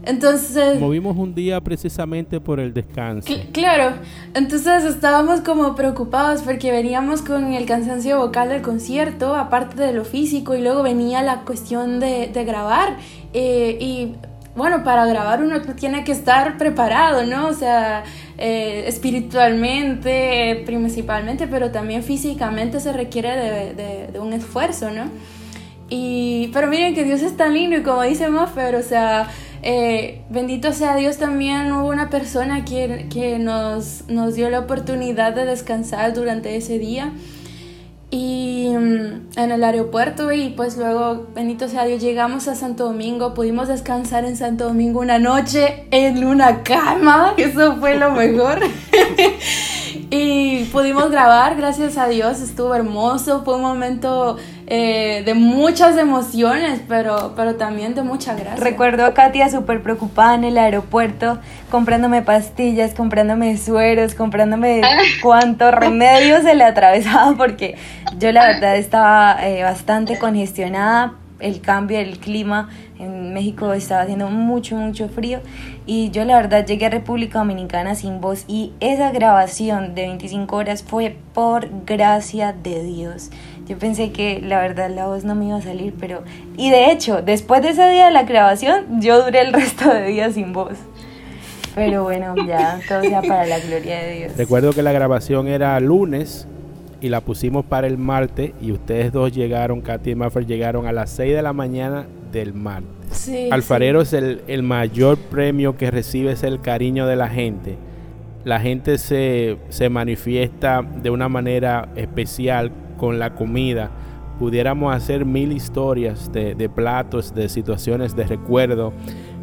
Entonces... 0.06 0.80
Movimos 0.80 1.18
un 1.18 1.34
día 1.34 1.62
precisamente 1.62 2.40
por 2.40 2.60
el 2.60 2.74
descanso. 2.74 3.34
claro, 3.52 3.96
entonces 4.34 4.84
estábamos 4.84 5.42
como 5.42 5.76
preocupados 5.76 6.42
porque 6.42 6.72
veníamos 6.72 7.22
con 7.22 7.54
el 7.54 7.66
cansancio 7.66 8.20
vocal 8.20 8.50
del 8.50 8.62
concierto, 8.62 9.36
aparte 9.36 9.82
de 9.82 9.94
lo 9.94 10.04
físico, 10.04 10.56
y 10.56 10.62
luego 10.62 10.84
venía 10.84 11.22
la 11.24 11.42
cuestión 11.42 12.00
de, 12.00 12.28
de 12.28 12.44
grabar. 12.44 12.98
Eh, 13.34 13.78
y 13.80 14.16
bueno, 14.56 14.84
para 14.84 15.06
grabar 15.06 15.42
uno 15.42 15.62
tiene 15.62 16.04
que 16.04 16.12
estar 16.12 16.58
preparado, 16.58 17.26
¿no? 17.26 17.48
O 17.48 17.54
sea, 17.54 18.04
eh, 18.38 18.84
espiritualmente 18.88 20.64
principalmente, 20.66 21.48
pero 21.48 21.72
también 21.72 22.04
físicamente 22.04 22.80
se 22.80 22.94
requiere 22.94 23.36
de, 23.36 23.74
de, 23.74 24.08
de 24.12 24.20
un 24.20 24.34
esfuerzo, 24.34 24.92
¿no? 24.92 25.06
Y, 25.90 26.50
pero 26.54 26.68
miren 26.68 26.96
que 26.96 27.04
Dios 27.04 27.22
es 27.22 27.38
tan 27.38 27.54
lindo 27.54 27.78
y 27.78 27.84
como 27.84 28.02
dice 28.04 28.28
Maffer, 28.30 28.76
o 28.76 28.82
sea, 28.82 29.30
Eh, 29.66 30.22
bendito 30.30 30.74
sea 30.74 30.98
Dios 30.98 31.18
también 31.18 31.72
hubo 31.72 31.88
una 31.88 32.10
persona 32.10 32.66
que, 32.66 33.08
que 33.10 33.40
nos, 33.40 34.04
nos 34.10 34.36
dio 34.36 34.50
la 34.50 34.60
oportunidad 34.60 35.34
de 35.34 35.46
descansar 35.46 36.14
durante 36.14 36.58
ese 36.58 36.80
día 36.80 37.14
y 38.12 38.68
mm, 38.78 39.40
en 39.40 39.52
el 39.52 39.64
aeropuerto 39.64 40.32
y 40.32 40.50
pues 40.50 40.78
luego, 40.78 41.28
bendito 41.34 41.68
sea 41.68 41.86
Dios, 41.86 42.00
llegamos 42.00 42.48
a 42.48 42.54
Santo 42.54 42.84
Domingo, 42.84 43.34
pudimos 43.34 43.68
descansar 43.70 44.24
en 44.26 44.38
Santo 44.38 44.66
Domingo 44.66 45.00
una 45.00 45.18
noche 45.18 45.86
en 45.90 46.24
una 46.24 46.62
cama, 46.62 47.34
eso 47.38 47.78
fue 47.78 47.96
lo 47.98 48.12
mejor. 48.12 48.60
y 50.16 50.66
pudimos 50.66 51.10
grabar, 51.10 51.56
gracias 51.56 51.98
a 51.98 52.08
Dios, 52.08 52.40
estuvo 52.40 52.76
hermoso, 52.76 53.44
fue 53.44 53.56
un 53.56 53.64
momento 53.64 54.38
eh, 54.68 55.24
de 55.26 55.34
muchas 55.34 55.98
emociones, 55.98 56.82
pero, 56.88 57.34
pero 57.36 57.56
también 57.56 57.96
de 57.96 58.04
mucha 58.04 58.36
gracia. 58.36 58.64
Recuerdo 58.64 59.06
a 59.06 59.16
Katia 59.16 59.50
súper 59.50 59.82
preocupada 59.82 60.36
en 60.36 60.44
el 60.44 60.60
aeropuerto, 60.60 61.40
comprándome 61.72 62.22
pastillas, 62.22 62.94
comprándome 62.94 63.58
sueros, 63.58 64.14
comprándome 64.14 64.82
cuántos 65.24 65.74
remedios 65.74 66.44
se 66.44 66.54
le 66.54 66.64
atravesaba, 66.64 67.36
porque 67.36 67.76
yo 68.20 68.32
la 68.32 68.46
verdad 68.46 68.78
estaba 68.78 69.44
eh, 69.48 69.64
bastante 69.64 70.20
congestionada, 70.20 71.16
el 71.44 71.62
cambio 71.62 71.98
del 71.98 72.18
clima 72.18 72.70
en 72.98 73.34
México 73.34 73.74
estaba 73.74 74.02
haciendo 74.02 74.30
mucho, 74.30 74.76
mucho 74.76 75.10
frío 75.10 75.42
y 75.86 76.10
yo 76.12 76.26
la 76.26 76.38
verdad 76.38 76.66
llegué 76.66 76.88
a 76.88 76.90
República 76.90 77.40
Dominicana 77.40 77.96
sin 77.96 78.22
voz 78.22 78.46
y 78.48 78.72
esa 78.80 79.12
grabación 79.12 79.94
de 79.94 80.04
25 80.04 80.56
horas 80.56 80.84
fue 80.84 81.18
por 81.34 81.70
gracia 81.86 82.54
de 82.54 82.84
Dios. 82.84 83.30
Yo 83.68 83.78
pensé 83.78 84.12
que 84.12 84.42
la 84.42 84.60
verdad 84.60 84.90
la 84.90 85.08
voz 85.08 85.24
no 85.24 85.36
me 85.36 85.48
iba 85.48 85.58
a 85.58 85.62
salir, 85.62 85.94
pero... 85.98 86.24
Y 86.58 86.70
de 86.70 86.92
hecho, 86.92 87.22
después 87.22 87.62
de 87.62 87.70
ese 87.70 87.90
día 87.90 88.06
de 88.06 88.12
la 88.12 88.24
grabación, 88.24 89.02
yo 89.02 89.24
duré 89.24 89.42
el 89.42 89.54
resto 89.54 89.94
de 89.94 90.06
días 90.08 90.34
sin 90.34 90.52
voz. 90.52 90.78
Pero 91.76 92.04
bueno, 92.04 92.36
ya, 92.46 92.80
todo 92.88 93.02
sea 93.02 93.22
para 93.22 93.46
la 93.46 93.60
gloria 93.60 94.00
de 94.00 94.14
Dios. 94.16 94.38
Recuerdo 94.38 94.74
que 94.74 94.84
la 94.84 94.92
grabación 94.92 95.48
era 95.48 95.80
lunes 95.80 96.48
y 97.04 97.10
la 97.10 97.20
pusimos 97.20 97.66
para 97.66 97.86
el 97.86 97.98
martes 97.98 98.54
y 98.62 98.72
ustedes 98.72 99.12
dos 99.12 99.34
llegaron, 99.34 99.82
Katy 99.82 100.12
y 100.12 100.16
Maffer, 100.16 100.46
llegaron 100.46 100.88
a 100.88 100.94
las 100.94 101.10
6 101.10 101.36
de 101.36 101.42
la 101.42 101.52
mañana 101.52 102.08
del 102.32 102.54
martes. 102.54 102.90
Sí, 103.12 103.50
Alfarero 103.52 104.02
es 104.02 104.14
el, 104.14 104.42
el 104.48 104.64
mayor 104.64 105.18
premio 105.18 105.76
que 105.76 105.92
recibe 105.92 106.32
es 106.32 106.44
el 106.44 106.62
cariño 106.62 107.06
de 107.06 107.18
la 107.18 107.28
gente. 107.28 107.78
La 108.46 108.62
gente 108.62 108.98
se, 108.98 109.58
se 109.68 109.90
manifiesta 109.90 110.82
de 110.82 111.10
una 111.10 111.28
manera 111.28 111.90
especial 111.98 112.72
con 112.96 113.20
la 113.20 113.36
comida. 113.36 113.92
Pudiéramos 114.40 114.96
hacer 114.96 115.26
mil 115.26 115.52
historias 115.52 116.32
de, 116.32 116.56
de 116.56 116.70
platos, 116.70 117.36
de 117.36 117.50
situaciones, 117.50 118.16
de 118.16 118.24
recuerdo. 118.24 118.94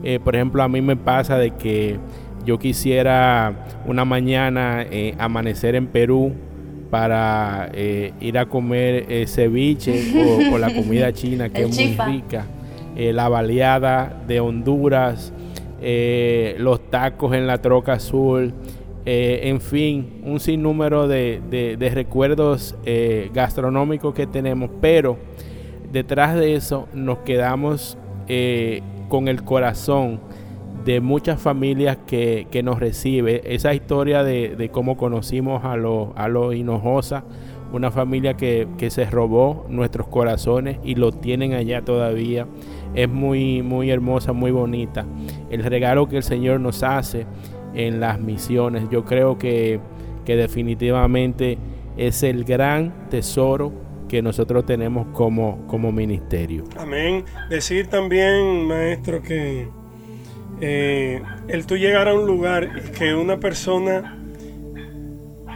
Eh, 0.03 0.18
por 0.18 0.35
ejemplo, 0.35 0.62
a 0.62 0.68
mí 0.68 0.81
me 0.81 0.96
pasa 0.96 1.37
de 1.37 1.51
que 1.51 1.99
yo 2.46 2.59
quisiera 2.59 3.66
una 3.85 4.07
mañana 4.07 4.83
eh, 4.83 5.14
amanecer 5.18 5.75
en 5.75 5.87
Perú 5.87 6.33
para 6.90 7.70
eh, 7.72 8.12
ir 8.20 8.37
a 8.38 8.46
comer 8.46 9.07
eh, 9.09 9.26
ceviche 9.26 9.94
o, 10.50 10.55
o 10.55 10.59
la 10.59 10.74
comida 10.74 11.12
china 11.12 11.48
que 11.48 11.62
es 11.62 11.68
muy 11.68 11.76
rica, 12.07 12.46
eh, 12.96 13.12
la 13.12 13.29
baleada 13.29 14.22
de 14.26 14.40
Honduras, 14.40 15.33
los 16.59 16.90
tacos 16.90 17.35
en 17.35 17.46
la 17.46 17.59
troca 17.62 17.94
azul, 17.94 18.53
en 19.07 19.61
fin, 19.62 20.20
un 20.24 20.38
sinnúmero 20.40 21.09
de, 21.09 21.40
de- 21.50 21.76
de 21.79 21.88
recuerdos 21.88 22.74
gastronómicos 23.33 24.12
que 24.14 24.26
tenemos, 24.26 24.68
pero 24.81 25.16
detrás 25.90 26.35
de 26.37 26.55
eso 26.55 26.87
nos 26.92 27.18
quedamos 27.20 27.96
con 29.09 29.26
el 29.29 29.42
corazón 29.42 30.20
de 30.90 31.00
muchas 31.00 31.40
familias 31.40 31.98
que, 32.07 32.48
que 32.50 32.62
nos 32.64 32.81
recibe. 32.81 33.42
Esa 33.44 33.74
historia 33.74 34.24
de, 34.24 34.57
de 34.57 34.70
cómo 34.70 34.96
conocimos 34.96 35.64
a 35.64 35.76
los 35.76 36.09
a 36.16 36.26
los 36.26 36.55
Hinojosa, 36.55 37.22
una 37.72 37.92
familia 37.92 38.37
que, 38.37 38.66
que 38.76 38.90
se 38.90 39.05
robó 39.05 39.66
nuestros 39.68 40.09
corazones 40.09 40.79
y 40.83 40.96
lo 40.96 41.12
tienen 41.12 41.55
allá 41.55 41.83
todavía. 41.83 42.48
Es 42.94 43.09
muy, 43.09 43.62
muy 43.62 43.90
hermosa, 43.90 44.33
muy 44.33 44.50
bonita. 44.50 45.07
El 45.48 45.62
regalo 45.62 46.09
que 46.09 46.16
el 46.16 46.24
Señor 46.24 46.59
nos 46.59 46.83
hace 46.83 47.24
en 47.72 48.00
las 48.00 48.18
misiones, 48.18 48.88
yo 48.90 49.05
creo 49.05 49.38
que, 49.38 49.79
que 50.24 50.35
definitivamente 50.35 51.57
es 51.96 52.24
el 52.24 52.42
gran 52.42 53.09
tesoro 53.11 53.72
que 54.09 54.22
nosotros 54.22 54.66
tenemos 54.66 55.07
como, 55.12 55.68
como 55.68 55.92
ministerio. 55.92 56.64
Amén. 56.76 57.24
Decir 57.48 57.87
también, 57.87 58.66
maestro, 58.66 59.22
que 59.22 59.68
eh, 60.61 61.23
el 61.49 61.66
tú 61.66 61.77
llegar 61.77 62.09
a 62.09 62.14
un 62.14 62.27
lugar 62.27 62.70
y 62.77 62.90
que 62.92 63.14
una 63.14 63.38
persona 63.40 64.18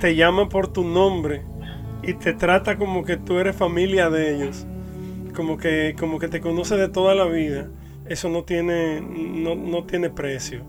te 0.00 0.16
llama 0.16 0.48
por 0.48 0.72
tu 0.72 0.84
nombre 0.84 1.42
y 2.02 2.14
te 2.14 2.32
trata 2.34 2.76
como 2.76 3.04
que 3.04 3.16
tú 3.16 3.38
eres 3.38 3.56
familia 3.56 4.10
de 4.10 4.34
ellos, 4.34 4.66
como 5.34 5.56
que, 5.56 5.94
como 5.98 6.18
que 6.18 6.28
te 6.28 6.40
conoce 6.40 6.76
de 6.76 6.88
toda 6.88 7.14
la 7.14 7.24
vida, 7.24 7.68
eso 8.06 8.28
no 8.28 8.44
tiene, 8.44 9.00
no, 9.00 9.54
no 9.54 9.84
tiene 9.84 10.10
precio. 10.10 10.64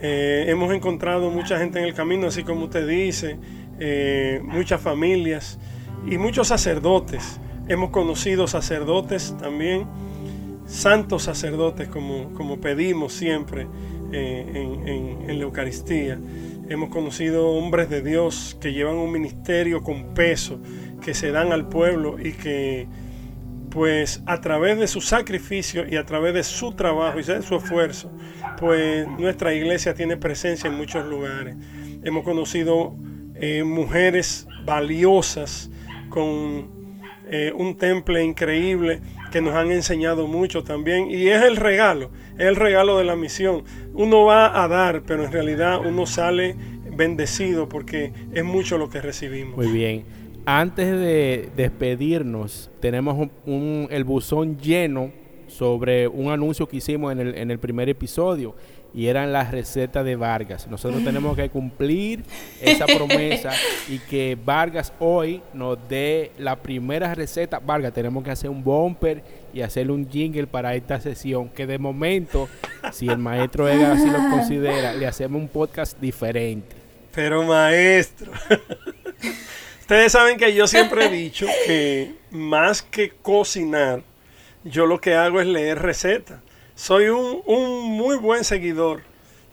Eh, 0.00 0.44
hemos 0.48 0.72
encontrado 0.74 1.30
mucha 1.30 1.58
gente 1.58 1.78
en 1.78 1.86
el 1.86 1.94
camino, 1.94 2.26
así 2.26 2.42
como 2.42 2.64
usted 2.64 2.86
dice, 2.86 3.38
eh, 3.80 4.40
muchas 4.42 4.80
familias 4.80 5.58
y 6.06 6.18
muchos 6.18 6.48
sacerdotes. 6.48 7.40
Hemos 7.68 7.90
conocido 7.90 8.46
sacerdotes 8.46 9.34
también, 9.40 9.86
santos 10.66 11.22
sacerdotes, 11.24 11.88
como, 11.88 12.32
como 12.34 12.60
pedimos 12.60 13.12
siempre 13.12 13.66
eh, 14.12 14.46
en, 14.54 14.88
en- 15.30 15.38
la 15.38 15.44
Eucaristía. 15.44 16.18
Hemos 16.68 16.88
conocido 16.88 17.50
hombres 17.50 17.88
de 17.90 18.02
Dios 18.02 18.56
que 18.60 18.72
llevan 18.72 18.96
un 18.96 19.12
ministerio 19.12 19.82
con 19.82 20.14
peso, 20.14 20.58
que 21.00 21.14
se 21.14 21.30
dan 21.30 21.52
al 21.52 21.68
pueblo 21.68 22.16
y 22.18 22.32
que 22.32 22.88
pues 23.70 24.22
a 24.26 24.40
través 24.40 24.78
de 24.78 24.86
su 24.86 25.00
sacrificio 25.02 25.86
y 25.86 25.96
a 25.96 26.06
través 26.06 26.32
de 26.32 26.42
su 26.42 26.72
trabajo 26.72 27.20
y 27.20 27.22
de 27.22 27.42
su 27.42 27.56
esfuerzo, 27.56 28.10
pues 28.58 29.06
nuestra 29.18 29.52
iglesia 29.54 29.92
tiene 29.94 30.16
presencia 30.16 30.68
en 30.70 30.76
muchos 30.76 31.04
lugares. 31.06 31.56
Hemos 32.02 32.24
conocido 32.24 32.96
eh, 33.34 33.62
mujeres 33.64 34.48
valiosas 34.64 35.70
con 36.08 36.70
eh, 37.28 37.52
un 37.54 37.76
temple 37.76 38.24
increíble 38.24 39.02
que 39.36 39.42
nos 39.42 39.54
han 39.54 39.70
enseñado 39.70 40.26
mucho 40.26 40.64
también 40.64 41.10
y 41.10 41.28
es 41.28 41.42
el 41.42 41.56
regalo, 41.56 42.08
es 42.38 42.46
el 42.46 42.56
regalo 42.56 42.96
de 42.96 43.04
la 43.04 43.16
misión. 43.16 43.64
Uno 43.92 44.24
va 44.24 44.62
a 44.64 44.66
dar, 44.66 45.02
pero 45.02 45.26
en 45.26 45.30
realidad 45.30 45.78
uno 45.84 46.06
sale 46.06 46.56
bendecido 46.96 47.68
porque 47.68 48.14
es 48.32 48.42
mucho 48.44 48.78
lo 48.78 48.88
que 48.88 49.02
recibimos. 49.02 49.54
Muy 49.54 49.66
bien. 49.70 50.04
Antes 50.46 50.86
de 50.90 51.50
despedirnos, 51.54 52.70
tenemos 52.80 53.18
un- 53.18 53.30
un- 53.44 53.88
el 53.90 54.04
buzón 54.04 54.56
lleno 54.56 55.10
sobre 55.48 56.08
un 56.08 56.30
anuncio 56.30 56.66
que 56.66 56.78
hicimos 56.78 57.12
en 57.12 57.18
el, 57.20 57.34
en 57.36 57.50
el 57.50 57.58
primer 57.58 57.90
episodio 57.90 58.54
y 58.94 59.08
eran 59.08 59.32
las 59.32 59.50
recetas 59.50 60.04
de 60.04 60.16
Vargas. 60.16 60.66
Nosotros 60.68 61.04
tenemos 61.04 61.36
que 61.36 61.50
cumplir 61.50 62.24
esa 62.60 62.86
promesa 62.86 63.52
y 63.88 63.98
que 63.98 64.38
Vargas 64.42 64.92
hoy 64.98 65.42
nos 65.52 65.78
dé 65.88 66.32
la 66.38 66.56
primera 66.56 67.14
receta. 67.14 67.58
Vargas, 67.58 67.92
tenemos 67.92 68.24
que 68.24 68.30
hacer 68.30 68.48
un 68.48 68.64
bumper 68.64 69.22
y 69.52 69.60
hacerle 69.60 69.92
un 69.92 70.08
jingle 70.08 70.46
para 70.46 70.74
esta 70.74 71.00
sesión 71.00 71.48
que 71.50 71.66
de 71.66 71.78
momento, 71.78 72.48
si 72.92 73.08
el 73.08 73.18
maestro 73.18 73.68
Edgar 73.68 73.92
así 73.92 74.08
lo 74.08 74.18
considera, 74.30 74.94
le 74.94 75.06
hacemos 75.06 75.40
un 75.40 75.48
podcast 75.48 75.98
diferente. 76.00 76.76
Pero 77.14 77.42
maestro, 77.42 78.30
ustedes 79.80 80.12
saben 80.12 80.36
que 80.36 80.54
yo 80.54 80.66
siempre 80.66 81.06
he 81.06 81.10
dicho 81.10 81.46
que 81.66 82.14
más 82.30 82.82
que 82.82 83.10
cocinar, 83.22 84.02
yo 84.64 84.86
lo 84.86 85.00
que 85.00 85.14
hago 85.14 85.40
es 85.40 85.46
leer 85.46 85.80
recetas. 85.80 86.45
Soy 86.76 87.06
un, 87.06 87.40
un 87.46 87.90
muy 87.90 88.16
buen 88.16 88.44
seguidor 88.44 89.00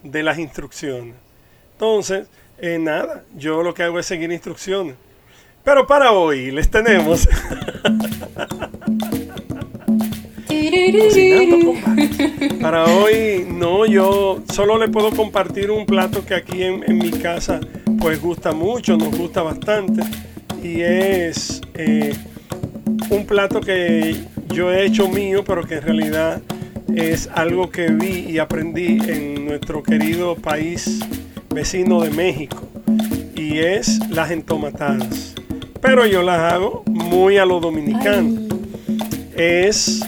de 0.02 0.22
las 0.22 0.38
instrucciones. 0.38 1.14
Entonces, 1.72 2.28
eh, 2.58 2.78
nada, 2.78 3.24
yo 3.34 3.62
lo 3.62 3.72
que 3.72 3.82
hago 3.82 3.98
es 3.98 4.04
seguir 4.04 4.30
instrucciones. 4.30 4.94
Pero 5.64 5.86
para 5.86 6.12
hoy 6.12 6.50
les 6.50 6.70
tenemos... 6.70 7.26
Para 12.60 12.84
hoy, 12.84 13.46
no, 13.48 13.86
yo 13.86 14.42
solo 14.52 14.78
le 14.78 14.88
puedo 14.88 15.10
compartir 15.10 15.70
un 15.70 15.86
plato 15.86 16.24
que 16.24 16.34
aquí 16.34 16.62
en, 16.62 16.84
en 16.86 16.98
mi 16.98 17.10
casa 17.10 17.60
pues 17.98 18.20
gusta 18.20 18.52
mucho, 18.52 18.96
nos 18.96 19.16
gusta 19.16 19.42
bastante. 19.42 20.02
Y 20.62 20.80
es 20.82 21.60
eh, 21.74 22.14
un 23.10 23.26
plato 23.26 23.60
que 23.60 24.16
yo 24.48 24.70
he 24.70 24.86
hecho 24.86 25.08
mío, 25.08 25.42
pero 25.44 25.64
que 25.66 25.76
en 25.76 25.82
realidad 25.82 26.42
es 26.94 27.28
algo 27.34 27.70
que 27.70 27.88
vi 27.88 28.30
y 28.30 28.38
aprendí 28.38 28.98
en 29.08 29.46
nuestro 29.46 29.82
querido 29.82 30.36
país 30.36 31.00
vecino 31.50 32.00
de 32.00 32.10
México. 32.10 32.68
Y 33.36 33.58
es 33.58 34.00
las 34.10 34.30
entomatadas. 34.30 35.34
Pero 35.80 36.06
yo 36.06 36.22
las 36.22 36.52
hago 36.52 36.82
muy 36.86 37.38
a 37.38 37.44
lo 37.44 37.60
dominicano 37.60 38.40
es 39.36 40.00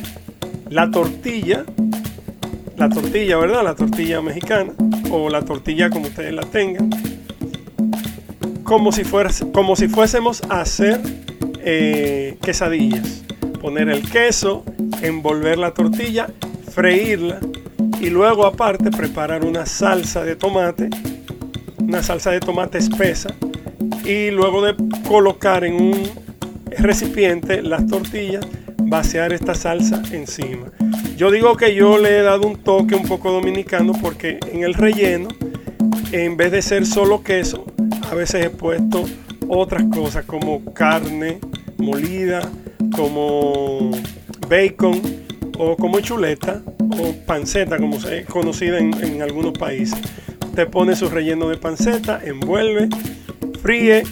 la 0.71 0.91
tortilla 0.91 1.65
la 2.77 2.91
tortilla, 2.91 3.39
¿verdad? 3.39 3.65
La 3.65 3.75
tortilla 3.75 4.21
mexicana 4.21 4.73
o 5.11 5.31
la 5.31 5.43
tortilla 5.43 5.89
como 5.91 6.07
ustedes 6.07 6.35
la 6.35 6.43
tengan. 6.43 6.91
Como 8.65 8.93
si, 8.93 9.03
como 9.53 9.77
si 9.77 9.89
fuésemos 9.89 10.43
a 10.51 10.61
hacer 10.61 11.01
eh, 11.65 12.37
quesadillas. 12.43 13.23
Poner 13.61 13.89
el 13.89 14.09
queso, 14.11 14.65
envolver 15.03 15.59
la 15.59 15.73
tortilla, 15.73 16.29
freírla 16.77 17.41
y 18.03 18.11
luego 18.11 18.45
aparte 18.45 18.91
preparar 18.91 19.47
una 19.47 19.65
salsa 19.65 20.23
de 20.25 20.37
tomate, 20.37 20.91
una 21.79 22.03
salsa 22.03 22.33
de 22.33 22.41
tomate 22.41 22.77
espesa 22.77 23.35
y 24.05 24.31
luego 24.31 24.62
de 24.62 24.75
colocar 25.09 25.65
en 25.65 25.81
un 25.81 26.11
recipiente 26.77 27.62
las 27.62 27.87
tortillas, 27.87 28.47
vaciar 28.83 29.33
esta 29.33 29.55
salsa 29.55 30.03
encima. 30.12 30.71
Yo 31.17 31.31
digo 31.31 31.57
que 31.57 31.75
yo 31.75 31.97
le 31.97 32.19
he 32.19 32.23
dado 32.23 32.47
un 32.47 32.59
toque 32.62 32.95
un 32.95 33.05
poco 33.05 33.33
dominicano 33.33 33.95
porque 34.03 34.39
en 34.53 34.62
el 34.62 34.75
relleno, 34.75 35.29
en 36.12 36.37
vez 36.37 36.53
de 36.53 36.61
ser 36.61 36.85
solo 36.85 37.23
queso, 37.23 37.65
a 38.11 38.15
veces 38.15 38.45
he 38.45 38.51
puesto 38.51 39.03
otras 39.49 39.85
cosas 39.85 40.27
como 40.27 40.62
carne 40.75 41.39
molida, 41.79 42.47
como 42.93 43.93
bacon 44.47 45.26
o 45.59 45.77
como 45.77 46.01
chuleta 46.01 46.62
o 46.79 47.14
panceta, 47.27 47.79
como 47.79 47.97
es 47.97 48.27
conocida 48.27 48.79
en, 48.79 48.92
en 49.03 49.23
algunos 49.23 49.53
países. 49.53 49.99
Te 50.55 50.66
pone 50.66 50.97
su 50.97 51.09
relleno 51.09 51.49
de 51.49 51.57
panceta, 51.57 52.21
envuelve, 52.25 52.88
fríe, 53.62 54.05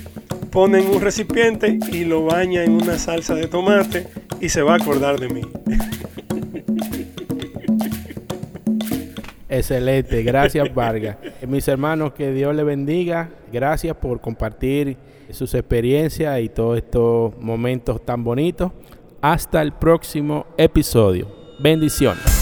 pone 0.50 0.80
en 0.80 0.88
un 0.88 1.00
recipiente 1.00 1.78
y 1.90 2.04
lo 2.04 2.24
baña 2.26 2.64
en 2.64 2.72
una 2.72 2.98
salsa 2.98 3.35
de 3.35 3.48
tomate 3.48 4.07
y 4.40 4.48
se 4.48 4.62
va 4.62 4.74
a 4.74 4.76
acordar 4.76 5.18
de 5.18 5.28
mí. 5.28 5.42
Excelente, 9.48 10.22
gracias 10.24 10.74
Vargas. 10.74 11.16
Mis 11.46 11.68
hermanos, 11.68 12.12
que 12.12 12.33
Dios 12.33 12.54
les 12.57 12.64
bendiga. 12.64 13.30
Gracias 13.52 13.96
por 13.96 14.20
compartir 14.20 14.96
sus 15.30 15.54
experiencias 15.54 16.40
y 16.40 16.48
todos 16.48 16.78
estos 16.78 17.38
momentos 17.38 18.04
tan 18.04 18.24
bonitos. 18.24 18.72
Hasta 19.24 19.62
el 19.62 19.72
próximo 19.72 20.44
episodio. 20.58 21.26
Bendiciones. 21.58 22.34